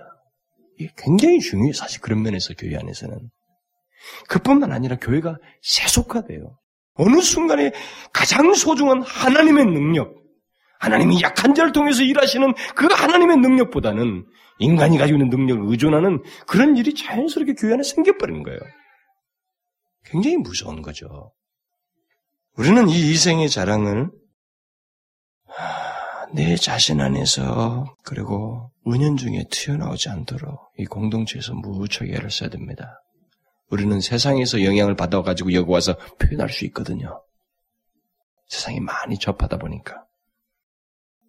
[0.79, 1.73] 이게 굉장히 중요해요.
[1.73, 3.19] 사실 그런 면에서 교회 안에서는.
[4.29, 6.57] 그뿐만 아니라 교회가 세속화돼요.
[6.95, 7.71] 어느 순간에
[8.11, 10.15] 가장 소중한 하나님의 능력,
[10.79, 14.25] 하나님이 약한 자를 통해서 일하시는 그 하나님의 능력보다는
[14.59, 18.59] 인간이 가지고 있는 능력을 의존하는 그런 일이 자연스럽게 교회 안에 생겨버리는 거예요.
[20.05, 21.33] 굉장히 무서운 거죠.
[22.57, 24.09] 우리는 이 이생의 자랑을
[26.33, 33.01] 내 자신 안에서 그리고 은연 중에 튀어나오지 않도록 이 공동체에서 무척 애를 써야 됩니다.
[33.69, 37.23] 우리는 세상에서 영향을 받아가지고 여기 와서 표현할 수 있거든요.
[38.47, 40.05] 세상이 많이 접하다 보니까.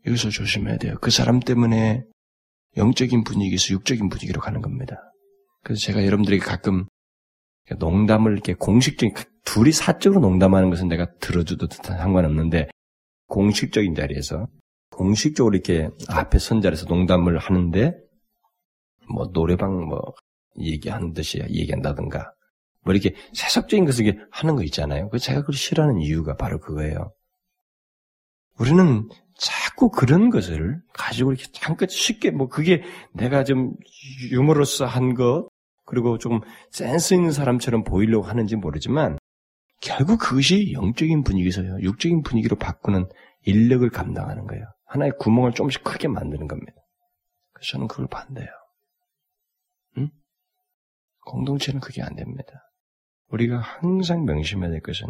[0.06, 0.96] 여기서 조심해야 돼요.
[1.00, 2.04] 그 사람 때문에
[2.76, 4.96] 영적인 분위기에서 육적인 분위기로 가는 겁니다.
[5.62, 6.86] 그래서 제가 여러분들에게 가끔
[7.78, 9.14] 농담을 이렇게 공식적인,
[9.44, 12.68] 둘이 사적으로 농담하는 것은 내가 들어줘도 상관없는데,
[13.26, 14.46] 공식적인 자리에서,
[14.90, 17.92] 공식적으로 이렇게 앞에 선 자리에서 농담을 하는데,
[19.12, 20.14] 뭐, 노래방 뭐,
[20.60, 22.32] 얘기하는 듯이 얘기한다든가,
[22.82, 25.08] 뭐 이렇게 세속적인 것을 하는 거 있잖아요.
[25.08, 27.12] 그 제가 그걸 싫어하는 이유가 바로 그거예요.
[28.58, 32.82] 우리는 자꾸 그런 것을 가지고 이렇게 잠깐 쉽게 뭐 그게
[33.12, 33.74] 내가 좀
[34.30, 35.48] 유머러스 한 것,
[35.84, 36.40] 그리고 조금
[36.70, 39.18] 센스 있는 사람처럼 보이려고 하는지 모르지만
[39.80, 43.08] 결국 그것이 영적인 분위기에서요, 육적인 분위기로 바꾸는
[43.42, 44.64] 인력을 감당하는 거예요.
[44.86, 46.72] 하나의 구멍을 조금씩 크게 만드는 겁니다.
[47.52, 48.50] 그래서 저는 그걸 반대해요.
[49.98, 50.10] 응?
[51.26, 52.70] 공동체는 그게 안 됩니다.
[53.28, 55.08] 우리가 항상 명심해야 될 것은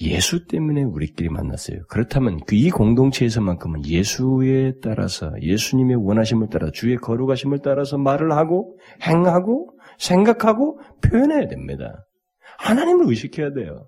[0.00, 1.80] 예수 때문에 우리끼리 만났어요.
[1.88, 9.76] 그렇다면 그 이 공동체에서만큼은 예수에 따라서 예수님의 원하심을 따라 주의 거룩하심을 따라서 말을 하고 행하고
[9.98, 12.06] 생각하고 표현해야 됩니다.
[12.58, 13.86] 하나님을 의식해야 돼요.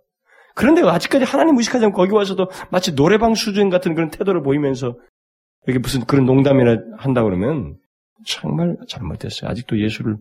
[0.54, 4.98] 그런데 아직까지 하나님 의식하지 않고 거기 와서도 마치 노래방 수준 같은 그런 태도를 보이면서
[5.66, 7.76] 이렇게 무슨 그런 농담이나 한다 그러면
[8.26, 9.50] 정말 잘못됐어요.
[9.50, 10.18] 아직도 예수를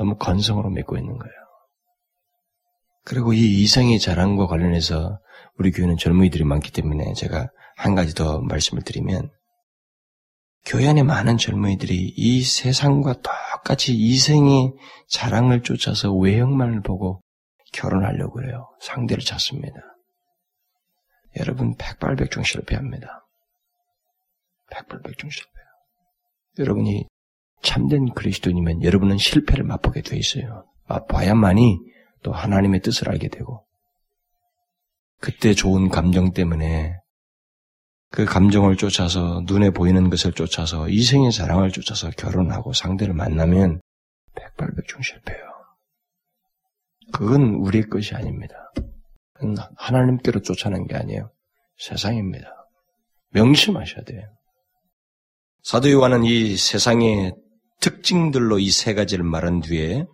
[0.00, 1.34] 너무 건성으로 믿고 있는 거예요.
[3.04, 5.20] 그리고 이 이성의 자랑과 관련해서
[5.58, 9.30] 우리 교회는 젊은이들이 많기 때문에 제가 한 가지 더 말씀을 드리면
[10.64, 14.72] 교회 안에 많은 젊은이들이 이 세상과 똑같이 이생의
[15.08, 17.20] 자랑을 쫓아서 외형만을 보고
[17.74, 18.70] 결혼하려고 해요.
[18.80, 19.76] 상대를 찾습니다.
[21.38, 23.26] 여러분 백발백중 실패합니다.
[24.70, 25.64] 백발백중 실패요.
[26.58, 27.06] 여러분이
[27.62, 30.66] 참된 그리스도인이면 여러분은 실패를 맛보게 돼 있어요.
[30.88, 31.78] 맛봐야만이
[32.22, 33.64] 또 하나님의 뜻을 알게 되고
[35.20, 36.96] 그때 좋은 감정 때문에
[38.10, 43.80] 그 감정을 쫓아서 눈에 보이는 것을 쫓아서 이생의 자랑을 쫓아서 결혼하고 상대를 만나면
[44.34, 45.38] 백발백중 실패요.
[47.12, 48.54] 그건 우리의 것이 아닙니다.
[49.76, 51.30] 하나님께로 쫓아낸 게 아니에요.
[51.78, 52.48] 세상입니다.
[53.30, 54.22] 명심하셔야 돼요.
[55.62, 57.34] 사도 요한은 이 세상의
[57.80, 60.04] 특징들로 이 세 가지를 말한 뒤에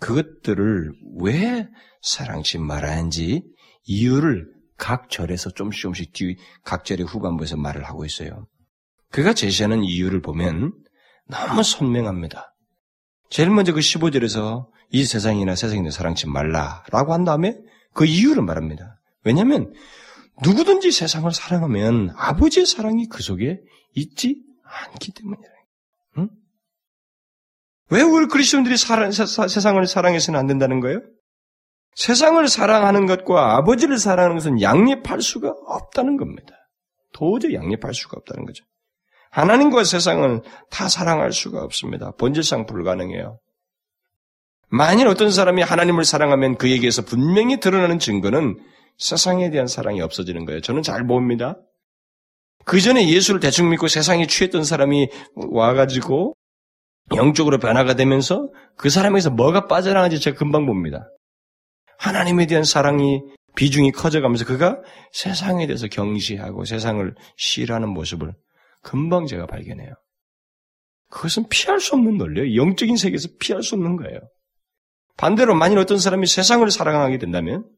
[0.00, 1.68] 그것들을 왜
[2.02, 3.42] 사랑치 말아야 하는지
[3.84, 4.46] 이유를
[4.76, 8.46] 각 절에서 좀씩 조금씩 뒤, 각 절의 후반부에서 말을 하고 있어요.
[9.10, 10.72] 그가 제시하는 이유를 보면
[11.28, 12.54] 너무 선명합니다.
[13.30, 17.56] 제일 먼저 그 15절에서 이 세상이나 세상이나 사랑치 말라라고 한 다음에
[17.92, 19.00] 그 이유를 말합니다.
[19.24, 19.72] 왜냐하면
[20.44, 23.58] 누구든지 세상을 사랑하면 아버지의 사랑이 그 속에
[23.94, 25.52] 있지 않기 때문이에요.
[26.18, 26.28] 응?
[27.90, 31.00] 왜 우리 그리스도인들이 세상을 사랑해서는 안 된다는 거예요?
[31.94, 36.54] 세상을 사랑하는 것과 아버지를 사랑하는 것은 양립할 수가 없다는 겁니다.
[37.12, 38.64] 도저히 양립할 수가 없다는 거죠.
[39.30, 42.12] 하나님과 세상은 다 사랑할 수가 없습니다.
[42.12, 43.40] 본질상 불가능해요.
[44.70, 48.58] 만일 어떤 사람이 하나님을 사랑하면 그에게서 분명히 드러나는 증거는
[48.98, 50.60] 세상에 대한 사랑이 없어지는 거예요.
[50.60, 51.56] 저는 잘 봅니다.
[52.64, 56.34] 그 전에 예수를 대충 믿고 세상에 취했던 사람이 와가지고
[57.16, 61.08] 영적으로 변화가 되면서 그 사람에게서 뭐가 빠져나가는지 제가 금방 봅니다.
[61.98, 63.22] 하나님에 대한 사랑이
[63.56, 64.80] 비중이 커져가면서 그가
[65.12, 68.34] 세상에 대해서 경시하고 세상을 싫어하는 모습을
[68.82, 69.94] 금방 제가 발견해요.
[71.10, 72.60] 그것은 피할 수 없는 논리예요.
[72.60, 74.20] 영적인 세계에서 피할 수 없는 거예요.
[75.16, 77.68] 반대로 만일 어떤 사람이 세상을 사랑하게 된다면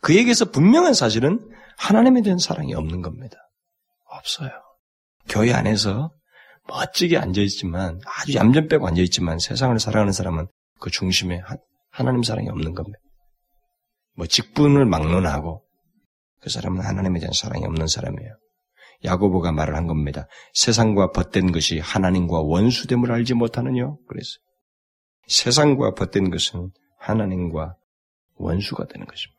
[0.00, 1.40] 그에게서 분명한 사실은
[1.78, 3.36] 하나님에 대한 사랑이 없는 겁니다.
[4.04, 4.50] 없어요.
[5.28, 6.12] 교회 안에서
[6.68, 10.46] 멋지게 앉아있지만, 아주 얌전 빼고 앉아있지만 세상을 사랑하는 사람은
[10.80, 11.42] 그 중심에
[11.90, 12.98] 하나님 사랑이 없는 겁니다.
[14.14, 15.64] 뭐 직분을 막론하고,
[16.40, 18.36] 그 사람은 하나님에 대한 사랑이 없는 사람이에요.
[19.04, 20.26] 야고보가 말을 한 겁니다.
[20.54, 23.94] 세상과 벗된 것이 하나님과 원수됨을 알지 못하느냐?
[24.08, 24.30] 그래서
[25.28, 27.76] 세상과 벗된 것은 하나님과
[28.36, 29.35] 원수가 되는 것입니다.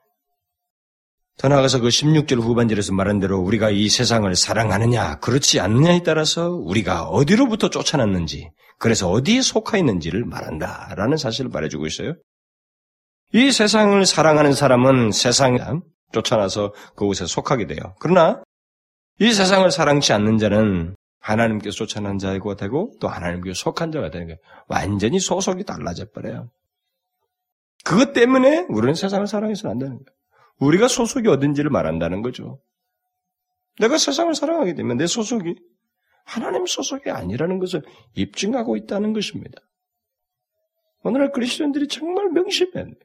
[1.38, 7.04] 더 나아가서 그 16절 후반절에서 말한 대로 우리가 이 세상을 사랑하느냐, 그렇지 않느냐에 따라서 우리가
[7.04, 12.16] 어디로부터 쫓아났는지, 그래서 어디에 속하 있는지를 말한다라는 사실을 말해주고 있어요.
[13.34, 15.60] 이 세상을 사랑하는 사람은 세상에
[16.12, 17.96] 쫓아나서 그곳에 속하게 돼요.
[18.00, 18.42] 그러나
[19.20, 24.38] 이 세상을 사랑치 않는 자는 하나님께 쫓아난 자가 되고 또 하나님께 속한 자가 되는 거예요.
[24.68, 26.50] 완전히 소속이 달라져 버려요.
[27.84, 30.17] 그것 때문에 우리는 세상을 사랑해서는 안 되는 거예요.
[30.60, 32.62] 우리가 소속이 어딘지를 말한다는 거죠.
[33.80, 35.56] 내가 세상을 사랑하게 되면 내 소속이
[36.26, 37.84] 하나님 소속이 아니라는 것을
[38.16, 39.62] 입증하고 있다는 것입니다.
[41.04, 42.96] 오늘날 그리스도인들이 정말 명심해야 돼요.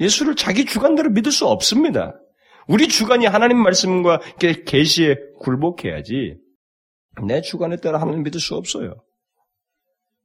[0.00, 2.18] 예수를 자기 주관대로 믿을 수 없습니다.
[2.66, 6.36] 우리 주관이 하나님 말씀과 계시에 굴복해야지
[7.26, 9.04] 내 주관에 따라 하나님 믿을 수 없어요.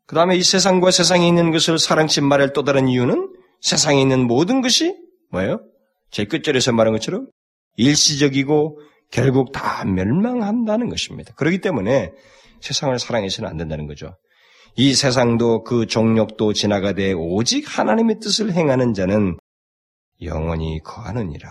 [0.06, 4.62] 그 다음에 이 세상과 세상에 있는 것을 사랑치 말할 또 다른 이유는 세상에 있는 모든
[4.62, 4.96] 것이
[5.32, 5.60] 뭐예요?
[6.12, 7.28] 제 끝절에서 말한 것처럼
[7.78, 8.80] 일시적이고
[9.12, 11.34] 결국 다 멸망한다는 것입니다.
[11.36, 12.12] 그렇기 때문에
[12.62, 14.18] 세상을 사랑해서는 안 된다는 거죠.
[14.76, 19.38] 이 세상도 그 종력도 지나가되 오직 하나님의 뜻을 행하는 자는
[20.22, 21.50] 영원히 거하느니라.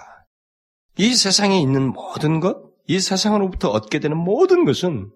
[0.99, 5.11] 이 세상에 있는 모든 것, 이 세상으로부터 얻게 되는 모든 것은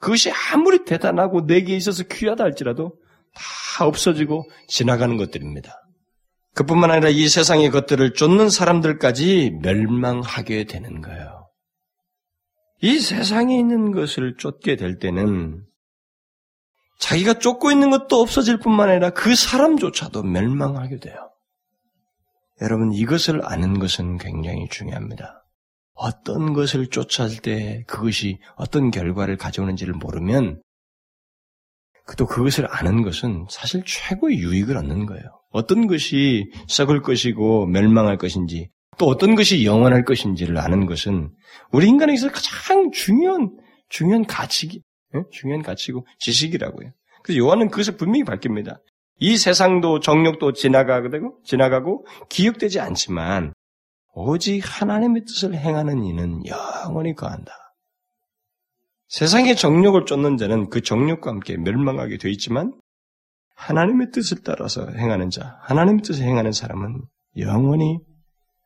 [0.00, 2.96] 그것이 아무리 대단하고 내게 있어서 귀하다 할지라도
[3.34, 5.79] 다 없어지고 지나가는 것들입니다.
[6.54, 11.48] 그뿐만 아니라 이 세상의 것들을 쫓는 사람들까지 멸망하게 되는 거예요.
[12.82, 15.64] 이 세상에 있는 것을 쫓게 될 때는
[16.98, 21.30] 자기가 쫓고 있는 것도 없어질 뿐만 아니라 그 사람조차도 멸망하게 돼요.
[22.60, 25.42] 여러분, 이것을 아는 것은 굉장히 중요합니다.
[25.94, 30.62] 어떤 것을 쫓아할 때 그것이 어떤 결과를 가져오는지를 모르면
[32.16, 35.39] 또 그것을 아는 것은 사실 최고의 유익을 얻는 거예요.
[35.50, 41.30] 어떤 것이 썩을 것이고 멸망할 것인지 또 어떤 것이 영원할 것인지를 아는 것은
[41.72, 43.56] 우리 인간에게서 가장 중요한
[43.88, 44.82] 중요한 가치기
[45.14, 45.22] 예?
[45.32, 46.90] 중요한 가치고 지식이라고요.
[47.22, 48.80] 그래서 요한은 그것을 분명히 밝힙니다.
[49.18, 53.52] 이 세상도 정력도 지나가고 지나가고 기억되지 않지만
[54.14, 57.52] 오직 하나님의 뜻을 행하는 이는 영원히 거한다.
[59.08, 62.72] 세상의 정력을 쫓는 자는 그 정력과 함께 멸망하게 되어 있지만
[63.60, 67.02] 하나님의 뜻을 따라서 행하는 자, 하나님의 뜻을 행하는 사람은
[67.36, 67.98] 영원히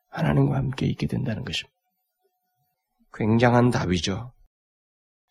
[0.08, 1.74] 하나님과 함께 있게 된다는 것입니다.
[3.12, 4.32] 굉장한 답이죠.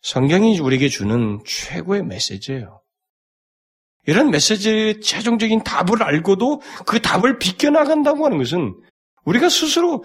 [0.02, 2.82] 성경이 우리에게 주는 최고의 메시지예요.
[4.06, 8.78] 이런 메시지의 최종적인 답을 알고도 그 답을 비껴나간다고 하는 것은
[9.24, 10.04] 우리가 스스로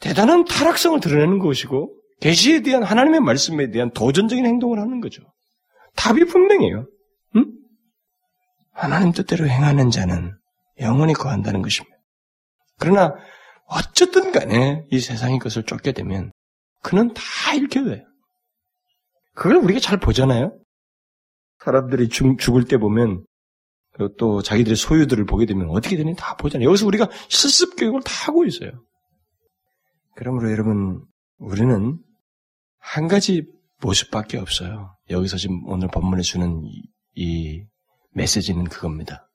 [0.00, 5.22] 대단한 타락성을 드러내는 것이고 계시에 대한 하나님의 말씀에 대한 도전적인 행동을 하는 거죠.
[5.94, 6.88] 답이 분명해요.
[7.36, 7.59] 응?
[8.72, 10.36] 하나님 뜻대로 행하는 자는
[10.80, 11.96] 영원히 거한다는 것입니다.
[12.78, 13.14] 그러나
[13.66, 16.32] 어쨌든 간에 이 세상의 것을 쫓게 되면
[16.82, 18.04] 그는 다 잃게 돼요.
[19.34, 20.58] 그걸 우리가 잘 보잖아요.
[21.64, 23.24] 사람들이 죽, 죽을 때 보면
[24.18, 26.68] 또 자기들의 소유들을 보게 되면 어떻게 되는지 다 보잖아요.
[26.68, 28.70] 여기서 우리가 실습 교육을 다 하고 있어요.
[30.14, 31.04] 그러므로 여러분
[31.38, 31.98] 우리는
[32.78, 33.46] 한 가지
[33.82, 34.96] 모습밖에 없어요.
[35.10, 36.82] 여기서 지금 오늘 본문에 주는 이,
[37.14, 37.64] 이
[38.10, 39.28] 메시지는 그겁니다.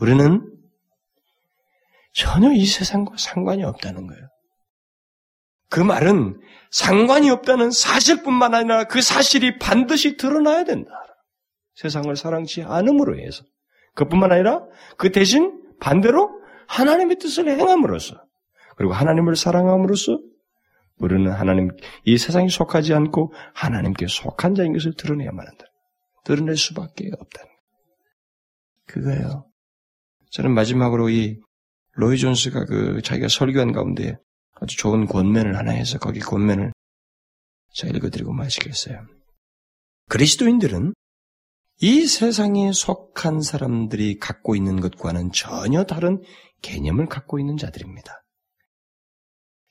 [0.00, 0.52] 우리는
[2.12, 4.28] 전혀 이 세상과 상관이 없다는 거예요.
[5.70, 6.40] 그 말은
[6.70, 10.90] 상관이 없다는 사실뿐만 아니라 그 사실이 반드시 드러나야 된다.
[11.74, 13.44] 세상을 사랑치 않음으로 해서.
[13.94, 14.64] 그뿐만 아니라
[14.96, 16.30] 그 대신 반대로
[16.66, 18.16] 하나님의 뜻을 행함으로써
[18.76, 20.20] 그리고 하나님을 사랑함으로써
[20.98, 21.70] 우리는 하나님
[22.04, 25.64] 이 세상에 속하지 않고 하나님께 속한 자인 것을 드러내야만 한다.
[26.24, 27.57] 드러낼 수밖에 없다는
[28.88, 29.48] 그거예요.
[30.30, 31.40] 저는 마지막으로 이
[31.92, 34.16] 로이 존스가 그 자기가 설교한 가운데
[34.60, 36.72] 아주 좋은 권면을 하나 해서 거기 권면을
[37.72, 39.06] 제가 읽어드리고 마시겠어요.
[40.08, 40.94] 그리스도인들은
[41.80, 46.22] 이 세상에 속한 사람들이 갖고 있는 것과는 전혀 다른
[46.62, 48.24] 개념을 갖고 있는 자들입니다.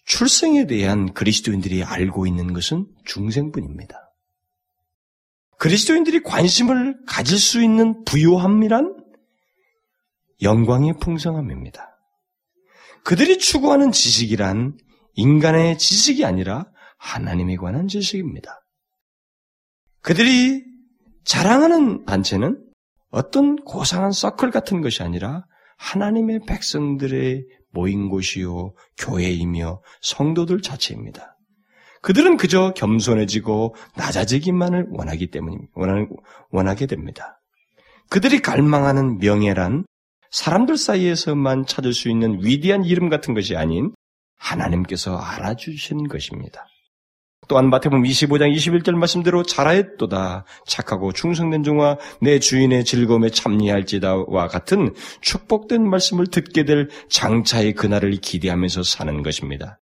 [0.06, 4.14] 출생에 대한 그리스도인들이 알고 있는 것은 중생뿐입니다.
[5.58, 8.97] 그리스도인들이 관심을 가질 수 있는 부요함이란
[10.42, 11.98] 영광의 풍성함입니다.
[13.04, 14.78] 그들이 추구하는 지식이란
[15.14, 16.68] 인간의 지식이 아니라
[16.98, 18.64] 하나님에 관한 지식입니다.
[20.02, 20.64] 그들이
[21.24, 22.64] 자랑하는 단체는
[23.10, 25.46] 어떤 고상한 서클 같은 것이 아니라
[25.78, 31.38] 하나님의 백성들의 모인 곳이요 교회이며 성도들 자체입니다.
[32.02, 35.72] 그들은 그저 겸손해지고 낮아지기만을 원하기 때문입니다.
[36.52, 37.42] 원하게 됩니다.
[38.10, 39.86] 그들이 갈망하는 명예란
[40.32, 43.92] 사람들 사이에서만 찾을 수 있는 위대한 이름 같은 것이 아닌
[44.38, 46.66] 하나님께서 알아주신 것입니다.
[47.48, 55.90] 또한 마태복음 25장 21절 말씀대로 잘하였도다 착하고 충성된 종아 내 주인의 즐거움에 참여할지다와 같은 축복된
[55.90, 59.80] 말씀을 듣게 될 장차의 그날을 기대하면서 사는 것입니다.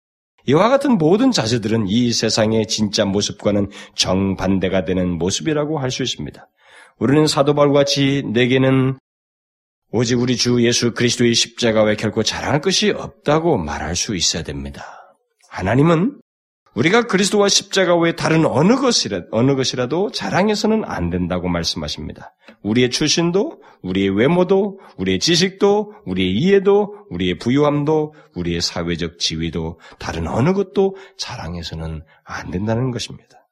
[0.46, 6.50] 이와 같은 모든 자세들은 이 세상의 진짜 모습과는 정반대가 되는 모습이라고 할 수 있습니다.
[7.00, 8.98] 우리는 사도 바울과 같이 내게는
[9.96, 14.84] 오직 우리 주 예수 그리스도의 십자가 외 결코 자랑할 것이 없다고 말할 수 있어야 됩니다.
[15.50, 16.20] 하나님은
[16.74, 22.34] 우리가 그리스도와 십자가 외에 다른 어느 것이라, 어느 것이라도 자랑해서는 안 된다고 말씀하십니다.
[22.64, 30.54] 우리의 출신도, 우리의 외모도, 우리의 지식도, 우리의 이해도, 우리의 부유함도, 우리의 사회적 지위도, 다른 어느
[30.54, 33.43] 것도 자랑해서는 안 된다는 것입니다.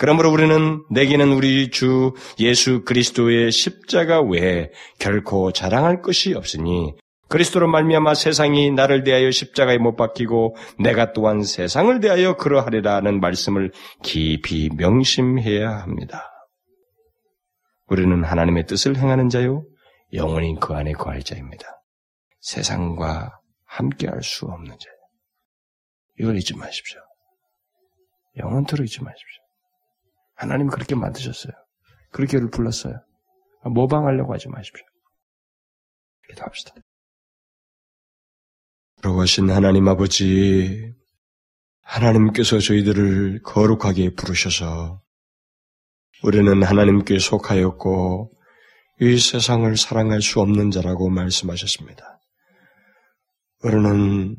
[0.00, 6.94] 그러므로 우리는 내게는 우리 주 예수 그리스도의 십자가 외에 결코 자랑할 것이 없으니
[7.28, 13.72] 그리스도로 말미암아 세상이 나를 대하여 십자가에 못 박히고 내가 또한 세상을 대하여 그러하리라는 말씀을
[14.02, 16.30] 깊이 명심해야 합니다.
[17.86, 19.66] 우리는 하나님의 뜻을 행하는 자요
[20.14, 21.82] 영원히 그 안에 거할 자입니다.
[22.40, 24.98] 세상과 함께할 수 없는 자예요.
[26.20, 27.00] 이걸 잊지 마십시오.
[28.38, 29.39] 영원토록 잊지 마십시오.
[30.40, 31.52] 하나님 그렇게 만드셨어요.
[32.10, 32.94] 그렇게 불렀어요.
[33.62, 34.86] 모방하려고 하지 마십시오.
[36.28, 36.74] 기도합시다.
[39.02, 40.94] 돌아가신 하나님 아버지,
[41.82, 45.02] 하나님께서 저희들을 거룩하게 부르셔서
[46.22, 48.32] 우리는 하나님께 속하였고
[49.02, 52.18] 이 세상을 사랑할 수 없는 자라고 말씀하셨습니다.
[53.62, 54.36] 우리는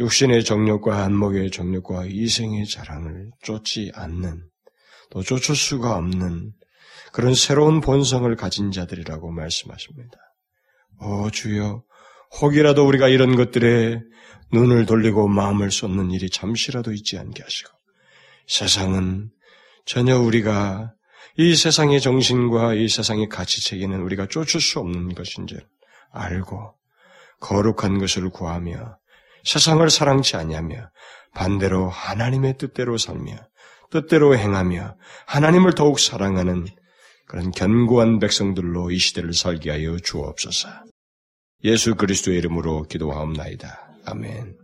[0.00, 4.50] 육신의 정력과 안목의 정력과 이생의 자랑을 쫓지 않는
[5.10, 6.52] 또 쫓을 수가 없는
[7.12, 10.18] 그런 새로운 본성을 가진 자들이라고 말씀하십니다.
[11.00, 11.82] 오 주여
[12.40, 14.00] 혹이라도 우리가 이런 것들에
[14.52, 17.70] 눈을 돌리고 마음을 쏟는 일이 잠시라도 있지 않게 하시고
[18.46, 19.30] 세상은
[19.84, 20.92] 전혀 우리가
[21.36, 25.66] 이 세상의 정신과 이 세상의 가치체계는 우리가 쫓을 수 없는 것인 줄
[26.12, 26.74] 알고
[27.40, 28.98] 거룩한 것을 구하며
[29.44, 30.90] 세상을 사랑치 아니하며
[31.34, 33.36] 반대로 하나님의 뜻대로 살며
[33.90, 36.66] 뜻대로 행하며 하나님을 더욱 사랑하는
[37.26, 40.68] 그런 견고한 백성들로 이 시대를 살게 하여 주옵소서.
[41.64, 43.88] 예수 그리스도의 이름으로 기도하옵나이다.
[44.04, 44.54] 아멘.